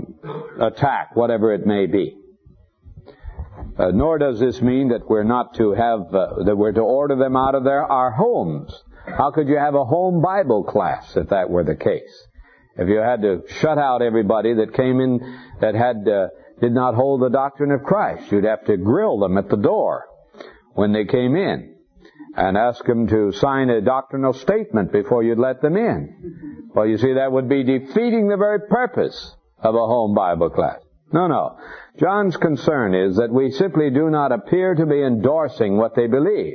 attack, 0.61 1.15
whatever 1.15 1.53
it 1.53 1.67
may 1.67 1.87
be. 1.87 2.17
Uh, 3.79 3.91
nor 3.91 4.19
does 4.19 4.41
this 4.41 4.61
mean 4.63 4.89
that 4.89 5.09
we're 5.09 5.25
not 5.25 5.55
to 5.55 5.73
have 5.73 6.15
uh, 6.15 6.45
that 6.45 6.57
we're 6.57 6.73
to 6.73 6.81
order 6.81 7.17
them 7.17 7.37
out 7.37 7.55
of 7.55 7.65
their 7.65 7.83
our 7.83 8.11
homes. 8.11 8.73
How 9.07 9.31
could 9.31 9.49
you 9.49 9.57
have 9.57 9.75
a 9.75 9.85
home 9.85 10.23
Bible 10.23 10.65
class 10.65 11.17
if 11.17 11.29
that 11.29 11.51
were 11.51 11.65
the 11.65 11.77
case? 11.77 12.27
If 12.77 12.89
you 12.89 12.99
had 12.99 13.23
to 13.23 13.43
shut 13.61 13.79
out 13.79 14.03
everybody 14.03 14.55
that 14.55 14.75
came 14.75 15.01
in 15.01 15.21
that 15.61 15.75
had 15.75 16.09
uh, 16.09 16.29
did 16.61 16.73
not 16.73 16.95
hold 16.95 17.23
the 17.23 17.31
doctrine 17.31 17.71
of 17.71 17.83
Christ, 17.83 18.31
you'd 18.33 18.45
have 18.45 18.65
to 18.65 18.77
grill 18.77 19.19
them 19.19 19.39
at 19.39 19.49
the 19.49 19.57
door 19.57 20.07
when 20.75 20.93
they 20.93 21.05
came 21.05 21.37
in 21.37 21.75
and 22.35 22.57
ask 22.57 22.85
them 22.85 23.07
to 23.09 23.33
sign 23.33 23.71
a 23.71 23.81
doctrinal 23.81 24.35
statement 24.35 24.93
before 24.93 25.23
you'd 25.23 25.39
let 25.39 25.63
them 25.63 25.77
in. 25.77 26.71
Well, 26.75 26.87
you 26.87 26.99
see, 26.99 27.15
that 27.15 27.33
would 27.33 27.49
be 27.49 27.63
defeating 27.63 28.29
the 28.29 28.37
very 28.37 28.61
purpose 28.69 29.36
of 29.59 29.75
a 29.75 29.79
home 29.79 30.15
Bible 30.15 30.51
class. 30.51 30.81
No, 31.13 31.27
no. 31.29 31.59
John's 31.99 32.37
concern 32.37 32.95
is 32.95 33.17
that 33.17 33.33
we 33.33 33.51
simply 33.51 33.91
do 33.91 34.11
not 34.11 34.33
appear 34.33 34.75
to 34.75 34.87
be 34.87 35.03
endorsing 35.03 35.77
what 35.77 35.95
they 35.95 36.07
believe. 36.07 36.55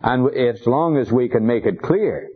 And 0.00 0.34
as 0.36 0.66
long 0.66 0.96
as 0.96 1.10
we 1.10 1.28
can 1.28 1.46
make 1.46 1.64
it 1.64 1.80
clear 1.80 2.28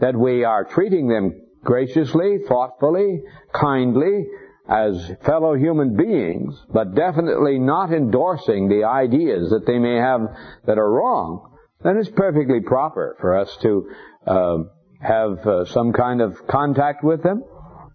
that 0.00 0.16
we 0.16 0.44
are 0.44 0.64
treating 0.64 1.08
them 1.08 1.40
graciously, 1.62 2.38
thoughtfully, 2.46 3.22
kindly, 3.52 4.26
as 4.68 5.10
fellow 5.24 5.54
human 5.54 5.96
beings, 5.96 6.54
but 6.72 6.94
definitely 6.94 7.58
not 7.58 7.92
endorsing 7.92 8.68
the 8.68 8.84
ideas 8.84 9.50
that 9.50 9.66
they 9.66 9.78
may 9.78 9.96
have 9.96 10.20
that 10.66 10.78
are 10.78 10.90
wrong, 10.90 11.56
then 11.82 11.96
it's 11.96 12.10
perfectly 12.10 12.60
proper 12.60 13.16
for 13.20 13.36
us 13.36 13.56
to 13.62 13.90
uh, 14.26 14.58
have 15.00 15.44
uh, 15.46 15.64
some 15.64 15.92
kind 15.92 16.20
of 16.20 16.46
contact 16.46 17.02
with 17.02 17.22
them, 17.22 17.42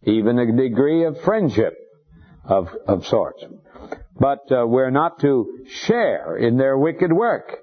even 0.05 0.39
a 0.39 0.55
degree 0.55 1.05
of 1.05 1.19
friendship 1.21 1.75
of, 2.43 2.69
of 2.87 3.05
sorts. 3.05 3.43
But 4.17 4.51
uh, 4.51 4.65
we're 4.65 4.91
not 4.91 5.19
to 5.21 5.65
share 5.67 6.37
in 6.37 6.57
their 6.57 6.77
wicked 6.77 7.11
work, 7.11 7.57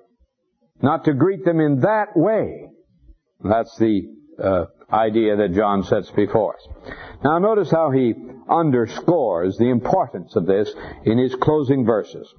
not 0.82 1.04
to 1.04 1.14
greet 1.14 1.44
them 1.44 1.60
in 1.60 1.80
that 1.80 2.16
way. 2.16 2.68
That's 3.42 3.76
the 3.78 4.02
uh, 4.42 4.64
idea 4.92 5.36
that 5.36 5.54
John 5.54 5.82
sets 5.84 6.10
before 6.10 6.56
us. 6.56 6.68
Now 7.24 7.38
notice 7.38 7.70
how 7.70 7.90
he 7.90 8.14
underscores 8.48 9.56
the 9.56 9.70
importance 9.70 10.36
of 10.36 10.46
this 10.46 10.72
in 11.04 11.18
his 11.18 11.34
closing 11.36 11.86
verses. 11.86 12.32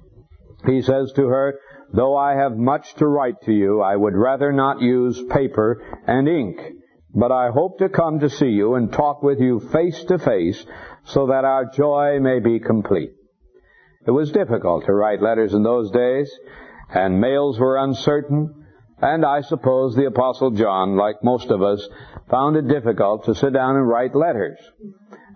He 0.66 0.82
says 0.82 1.12
to 1.16 1.26
her, 1.26 1.58
Though 1.92 2.16
I 2.16 2.34
have 2.34 2.56
much 2.56 2.94
to 2.96 3.06
write 3.06 3.40
to 3.42 3.52
you, 3.52 3.80
I 3.80 3.96
would 3.96 4.14
rather 4.14 4.52
not 4.52 4.80
use 4.80 5.22
paper 5.30 5.82
and 6.06 6.28
ink, 6.28 6.60
but 7.14 7.30
I 7.30 7.50
hope 7.50 7.78
to 7.78 7.88
come 7.88 8.20
to 8.20 8.28
see 8.28 8.48
you 8.48 8.74
and 8.74 8.92
talk 8.92 9.22
with 9.22 9.38
you 9.38 9.60
face 9.72 10.04
to 10.04 10.18
face 10.18 10.64
so 11.04 11.28
that 11.28 11.44
our 11.44 11.66
joy 11.66 12.18
may 12.20 12.40
be 12.40 12.58
complete. 12.58 13.12
It 14.06 14.10
was 14.10 14.32
difficult 14.32 14.84
to 14.86 14.92
write 14.92 15.22
letters 15.22 15.54
in 15.54 15.62
those 15.62 15.90
days, 15.90 16.30
and 16.90 17.20
mails 17.20 17.58
were 17.58 17.78
uncertain, 17.78 18.66
and 19.00 19.24
I 19.24 19.40
suppose 19.42 19.94
the 19.94 20.06
Apostle 20.06 20.50
John, 20.50 20.96
like 20.96 21.22
most 21.22 21.50
of 21.50 21.62
us, 21.62 21.88
found 22.30 22.56
it 22.56 22.68
difficult 22.68 23.24
to 23.24 23.34
sit 23.34 23.52
down 23.52 23.76
and 23.76 23.88
write 23.88 24.14
letters. 24.14 24.58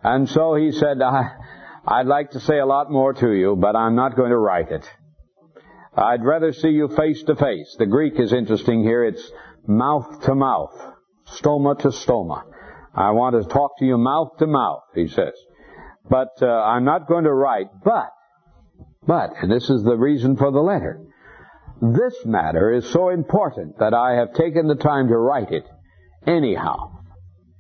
And 0.03 0.29
so 0.29 0.55
he 0.55 0.73
said, 0.73 1.01
I, 1.01 1.31
I'd 1.87 2.07
like 2.07 2.33
to 2.33 2.41
say 2.41 2.59
a 2.59 2.67
lot 2.67 2.91
more 2.91 3.12
to 3.14 3.33
you, 3.33 3.57
but 3.57 3.77
I'm 3.77 3.95
not 3.95 4.17
going 4.17 4.31
to 4.31 4.38
write 4.38 4.71
it. 4.71 4.88
I'd 5.97 6.25
rather 6.25 6.53
see 6.53 6.69
you 6.69 6.88
face 6.88 7.23
to 7.25 7.35
face. 7.35 7.75
The 7.79 7.87
Greek 7.87 8.21
is 8.21 8.33
interesting 8.33 8.83
here. 8.83 9.05
It's 9.05 9.33
mouth 9.67 10.23
to 10.25 10.35
mouth, 10.35 10.75
stoma 11.37 11.79
to 11.81 11.88
stoma. 11.88 12.43
I 12.95 13.11
want 13.11 13.41
to 13.41 13.49
talk 13.49 13.79
to 13.79 13.85
you 13.85 13.97
mouth 13.99 14.37
to 14.38 14.47
mouth, 14.47 14.83
he 14.95 15.09
says. 15.09 15.35
But 16.09 16.43
uh, 16.43 16.47
I'm 16.47 16.85
not 16.85 17.07
going 17.07 17.25
to 17.25 17.33
write. 17.33 17.69
But, 17.85 18.12
but, 19.07 19.31
and 19.41 19.51
this 19.51 19.69
is 19.71 19.85
the 19.85 19.97
reason 19.97 20.37
for 20.37 20.51
the 20.51 20.61
letter. 20.61 21.01
This 21.81 22.14
matter 22.25 22.73
is 22.73 22.91
so 22.91 23.11
important 23.11 23.79
that 23.79 23.95
I 23.95 24.14
have 24.14 24.35
taken 24.35 24.67
the 24.67 24.75
time 24.75 25.09
to 25.09 25.17
write 25.17 25.53
it 25.53 25.64
anyhow. 26.27 26.99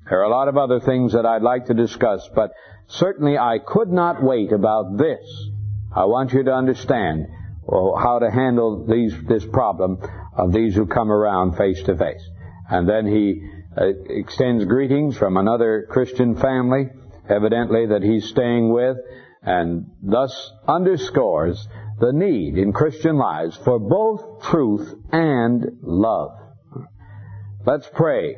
There 0.08 0.20
are 0.20 0.24
a 0.24 0.30
lot 0.30 0.48
of 0.48 0.56
other 0.56 0.80
things 0.80 1.12
that 1.12 1.26
I'd 1.26 1.42
like 1.42 1.66
to 1.66 1.74
discuss, 1.74 2.28
but 2.34 2.50
certainly 2.88 3.36
I 3.38 3.58
could 3.64 3.90
not 3.90 4.22
wait 4.22 4.52
about 4.52 4.96
this. 4.96 5.20
I 5.94 6.06
want 6.06 6.32
you 6.32 6.42
to 6.44 6.52
understand 6.52 7.26
how 7.70 8.18
to 8.20 8.30
handle 8.30 8.86
these, 8.86 9.14
this 9.28 9.44
problem 9.44 9.98
of 10.36 10.52
these 10.52 10.74
who 10.74 10.86
come 10.86 11.12
around 11.12 11.56
face 11.56 11.82
to 11.84 11.96
face. 11.96 12.26
And 12.70 12.88
then 12.88 13.06
he 13.06 13.42
uh, 13.80 13.86
extends 14.08 14.64
greetings 14.64 15.16
from 15.16 15.36
another 15.36 15.86
Christian 15.88 16.36
family, 16.36 16.88
evidently 17.28 17.86
that 17.86 18.02
he's 18.02 18.28
staying 18.28 18.72
with, 18.72 18.96
and 19.42 19.90
thus 20.02 20.52
underscores 20.66 21.68
the 22.00 22.12
need 22.12 22.58
in 22.58 22.72
Christian 22.72 23.16
lives 23.16 23.56
for 23.64 23.78
both 23.78 24.42
truth 24.44 24.94
and 25.12 25.64
love. 25.82 26.32
Let's 27.64 27.88
pray 27.94 28.36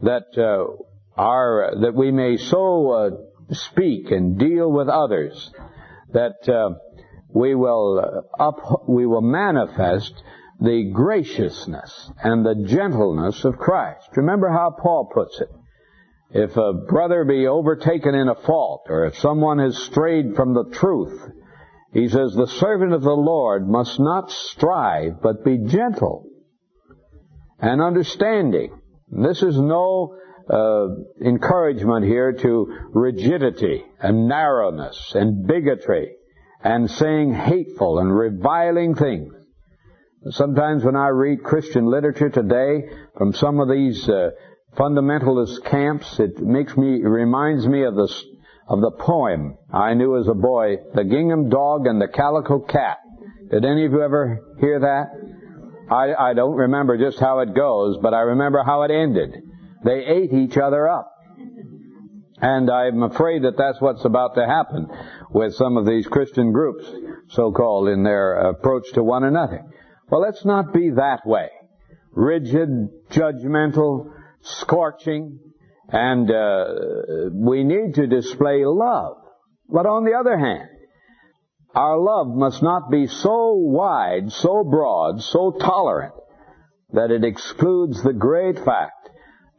that 0.00 0.26
uh, 0.36 0.82
our 1.16 1.72
that 1.82 1.94
we 1.94 2.10
may 2.10 2.36
so 2.36 2.90
uh, 2.90 3.10
speak 3.54 4.10
and 4.10 4.38
deal 4.38 4.70
with 4.70 4.88
others 4.88 5.52
that 6.12 6.48
uh, 6.48 6.70
we 7.28 7.54
will 7.54 8.24
up, 8.38 8.88
we 8.88 9.06
will 9.06 9.22
manifest 9.22 10.14
the 10.62 10.90
graciousness 10.94 12.10
and 12.22 12.44
the 12.44 12.64
gentleness 12.66 13.44
of 13.44 13.58
Christ. 13.58 14.08
Remember 14.16 14.48
how 14.48 14.70
Paul 14.70 15.10
puts 15.12 15.40
it. 15.40 15.48
If 16.30 16.56
a 16.56 16.72
brother 16.72 17.24
be 17.24 17.46
overtaken 17.46 18.14
in 18.14 18.28
a 18.28 18.34
fault, 18.34 18.86
or 18.88 19.06
if 19.06 19.18
someone 19.18 19.58
has 19.58 19.76
strayed 19.76 20.34
from 20.34 20.54
the 20.54 20.70
truth, 20.72 21.20
he 21.92 22.08
says, 22.08 22.32
the 22.32 22.46
servant 22.46 22.92
of 22.92 23.02
the 23.02 23.10
Lord 23.10 23.68
must 23.68 24.00
not 24.00 24.30
strive, 24.30 25.20
but 25.20 25.44
be 25.44 25.58
gentle 25.58 26.26
and 27.58 27.82
understanding. 27.82 28.80
This 29.08 29.42
is 29.42 29.58
no 29.58 30.16
uh, 30.48 30.86
encouragement 31.22 32.06
here 32.06 32.32
to 32.32 32.78
rigidity 32.92 33.84
and 34.00 34.26
narrowness 34.26 35.12
and 35.14 35.46
bigotry 35.46 36.16
and 36.64 36.90
saying 36.90 37.34
hateful 37.34 37.98
and 37.98 38.16
reviling 38.16 38.94
things. 38.94 39.34
Sometimes 40.30 40.84
when 40.84 40.94
I 40.94 41.08
read 41.08 41.42
Christian 41.42 41.90
literature 41.90 42.30
today 42.30 42.84
from 43.16 43.32
some 43.32 43.58
of 43.58 43.68
these 43.68 44.08
uh, 44.08 44.30
fundamentalist 44.76 45.64
camps, 45.64 46.20
it 46.20 46.38
makes 46.38 46.76
me, 46.76 47.00
it 47.00 47.08
reminds 47.08 47.66
me 47.66 47.82
of 47.82 47.96
the, 47.96 48.08
of 48.68 48.80
the 48.80 48.92
poem 48.92 49.58
I 49.72 49.94
knew 49.94 50.16
as 50.16 50.28
a 50.28 50.34
boy, 50.34 50.76
The 50.94 51.02
Gingham 51.02 51.48
Dog 51.48 51.88
and 51.88 52.00
the 52.00 52.06
Calico 52.06 52.60
Cat. 52.60 52.98
Did 53.50 53.64
any 53.64 53.84
of 53.84 53.90
you 53.90 54.00
ever 54.00 54.56
hear 54.60 54.78
that? 54.80 55.10
I, 55.92 56.30
I 56.30 56.34
don't 56.34 56.54
remember 56.54 56.96
just 56.96 57.18
how 57.18 57.40
it 57.40 57.52
goes, 57.52 57.98
but 58.00 58.14
I 58.14 58.20
remember 58.20 58.62
how 58.64 58.82
it 58.82 58.92
ended. 58.92 59.42
They 59.84 60.04
ate 60.06 60.32
each 60.32 60.56
other 60.56 60.88
up. 60.88 61.12
And 62.40 62.70
I'm 62.70 63.02
afraid 63.02 63.42
that 63.42 63.58
that's 63.58 63.80
what's 63.80 64.04
about 64.04 64.36
to 64.36 64.46
happen 64.46 64.86
with 65.30 65.54
some 65.54 65.76
of 65.76 65.84
these 65.84 66.06
Christian 66.06 66.52
groups, 66.52 66.84
so-called, 67.30 67.88
in 67.88 68.04
their 68.04 68.34
approach 68.34 68.84
to 68.94 69.02
one 69.02 69.24
another. 69.24 69.64
Well, 70.12 70.20
let's 70.20 70.44
not 70.44 70.74
be 70.74 70.90
that 70.90 71.26
way. 71.26 71.48
Rigid, 72.10 72.68
judgmental, 73.12 74.12
scorching, 74.42 75.38
and 75.88 76.30
uh, 76.30 77.30
we 77.32 77.64
need 77.64 77.94
to 77.94 78.06
display 78.06 78.62
love. 78.66 79.16
But 79.70 79.86
on 79.86 80.04
the 80.04 80.12
other 80.12 80.38
hand, 80.38 80.68
our 81.74 81.98
love 81.98 82.26
must 82.26 82.62
not 82.62 82.90
be 82.90 83.06
so 83.06 83.54
wide, 83.54 84.30
so 84.30 84.62
broad, 84.62 85.22
so 85.22 85.56
tolerant 85.58 86.12
that 86.92 87.10
it 87.10 87.24
excludes 87.24 88.02
the 88.02 88.12
great 88.12 88.58
fact 88.62 89.08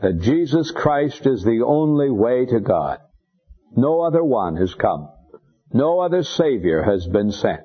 that 0.01 0.21
Jesus 0.21 0.69
Christ 0.69 1.25
is 1.25 1.43
the 1.43 1.63
only 1.65 2.11
way 2.11 2.45
to 2.45 2.59
God. 2.59 2.99
No 3.75 4.01
other 4.01 4.23
one 4.23 4.57
has 4.57 4.75
come. 4.75 5.09
No 5.73 5.99
other 6.01 6.21
Savior 6.21 6.83
has 6.83 7.07
been 7.07 7.31
sent. 7.31 7.61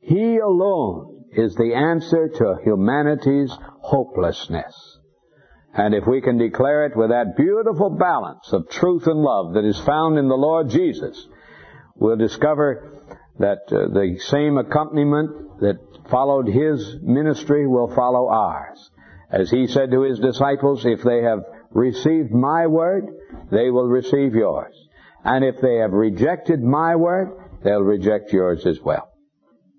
He 0.00 0.38
alone 0.38 1.13
is 1.36 1.54
the 1.54 1.74
answer 1.74 2.28
to 2.28 2.56
humanity's 2.64 3.52
hopelessness. 3.80 4.98
And 5.74 5.94
if 5.94 6.06
we 6.06 6.20
can 6.20 6.38
declare 6.38 6.86
it 6.86 6.96
with 6.96 7.10
that 7.10 7.36
beautiful 7.36 7.90
balance 7.90 8.52
of 8.52 8.68
truth 8.70 9.06
and 9.06 9.20
love 9.20 9.54
that 9.54 9.64
is 9.64 9.80
found 9.80 10.18
in 10.18 10.28
the 10.28 10.36
Lord 10.36 10.70
Jesus, 10.70 11.26
we'll 11.96 12.16
discover 12.16 13.00
that 13.40 13.62
uh, 13.68 13.88
the 13.92 14.18
same 14.26 14.56
accompaniment 14.56 15.60
that 15.60 15.78
followed 16.08 16.46
his 16.46 16.96
ministry 17.02 17.66
will 17.66 17.92
follow 17.92 18.28
ours. 18.28 18.90
As 19.30 19.50
he 19.50 19.66
said 19.66 19.90
to 19.90 20.02
his 20.02 20.20
disciples, 20.20 20.86
if 20.86 21.02
they 21.02 21.22
have 21.22 21.40
received 21.70 22.30
my 22.30 22.68
word, 22.68 23.08
they 23.50 23.70
will 23.70 23.88
receive 23.88 24.34
yours. 24.34 24.74
And 25.24 25.44
if 25.44 25.60
they 25.60 25.76
have 25.76 25.92
rejected 25.92 26.62
my 26.62 26.94
word, 26.94 27.32
they'll 27.64 27.80
reject 27.80 28.32
yours 28.32 28.64
as 28.64 28.78
well. 28.80 29.10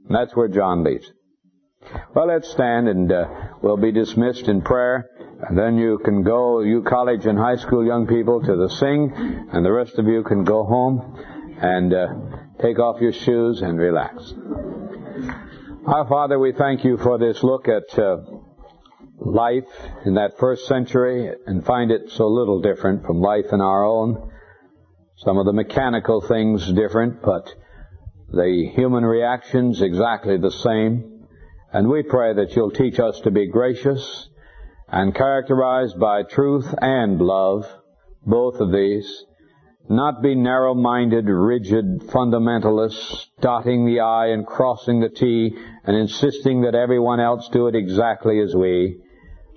And 0.08 0.16
that's 0.16 0.36
where 0.36 0.50
John 0.50 0.84
leaves. 0.84 1.10
Well, 2.14 2.28
let's 2.28 2.50
stand 2.52 2.88
and 2.88 3.12
uh, 3.12 3.26
we'll 3.62 3.78
be 3.78 3.92
dismissed 3.92 4.48
in 4.48 4.62
prayer. 4.62 5.10
And 5.48 5.58
then 5.58 5.78
you 5.78 6.00
can 6.04 6.24
go, 6.24 6.62
you 6.62 6.82
college 6.84 7.26
and 7.26 7.38
high 7.38 7.58
school 7.58 7.86
young 7.86 8.08
people, 8.08 8.42
to 8.42 8.56
the 8.56 8.70
sing, 8.70 9.12
and 9.52 9.66
the 9.66 9.72
rest 9.72 9.98
of 10.00 10.08
you 10.08 10.24
can 10.24 10.44
go 10.44 10.64
home 10.64 11.18
and 11.62 11.94
uh, 11.94 12.08
take 12.62 12.80
off 12.80 13.02
your 13.02 13.12
shoes 13.12 13.62
and 13.62 13.78
relax. 13.78 14.34
Our 15.88 16.08
Father, 16.08 16.40
we 16.40 16.52
thank 16.52 16.84
you 16.84 16.98
for 16.98 17.18
this 17.18 17.44
look 17.44 17.68
at 17.68 18.00
uh, 18.00 18.18
life 19.20 19.70
in 20.06 20.16
that 20.16 20.38
first 20.40 20.66
century 20.68 21.32
and 21.46 21.66
find 21.66 21.92
it 21.92 22.12
so 22.12 22.28
little 22.28 22.62
different 22.62 23.06
from 23.06 23.22
life 23.22 23.46
in 23.52 23.62
our 23.62 23.84
own. 23.84 24.32
Some 25.18 25.38
of 25.38 25.46
the 25.46 25.54
mechanical 25.54 26.22
things 26.22 26.72
different, 26.74 27.22
but 27.22 27.54
the 28.32 28.72
human 28.74 29.06
reactions 29.06 29.82
exactly 29.82 30.38
the 30.38 30.52
same. 30.52 31.15
And 31.76 31.90
we 31.90 32.04
pray 32.04 32.34
that 32.34 32.56
you'll 32.56 32.72
teach 32.72 33.02
us 33.02 33.20
to 33.26 33.32
be 33.32 33.48
gracious 33.48 34.30
and 34.88 35.14
characterized 35.14 36.00
by 36.00 36.24
truth 36.24 36.74
and 36.82 37.20
love, 37.20 37.66
both 38.26 38.62
of 38.62 38.72
these, 38.72 39.26
not 39.90 40.24
be 40.24 40.36
narrow-minded, 40.36 41.26
rigid 41.26 42.00
fundamentalists, 42.04 43.26
dotting 43.42 43.86
the 43.86 44.00
I 44.00 44.28
and 44.28 44.48
crossing 44.48 45.02
the 45.02 45.10
T 45.10 45.54
and 45.84 45.98
insisting 45.98 46.62
that 46.62 46.76
everyone 46.76 47.20
else 47.20 47.50
do 47.50 47.68
it 47.68 47.76
exactly 47.76 48.40
as 48.40 48.56
we, 48.56 49.02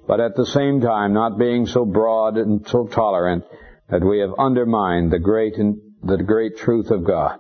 but 0.09 0.19
at 0.19 0.35
the 0.35 0.47
same 0.47 0.81
time 0.81 1.13
not 1.13 1.39
being 1.39 1.67
so 1.67 1.85
broad 1.85 2.37
and 2.37 2.67
so 2.67 2.89
tolerant 2.89 3.45
that 3.91 4.05
we 4.05 4.19
have 4.19 4.35
undermined 4.37 5.13
the 5.13 5.21
great 5.21 5.55
the 6.03 6.17
great 6.17 6.57
truth 6.57 6.91
of 6.91 7.05
God. 7.05 7.39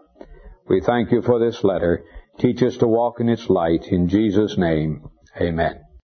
We 0.68 0.80
thank 0.82 1.10
you 1.10 1.22
for 1.22 1.40
this 1.40 1.64
letter. 1.64 2.04
Teach 2.38 2.62
us 2.62 2.76
to 2.78 2.86
walk 2.86 3.20
in 3.20 3.28
its 3.28 3.50
light. 3.50 3.88
In 3.88 4.08
Jesus' 4.08 4.56
name, 4.56 5.08
amen. 5.40 5.80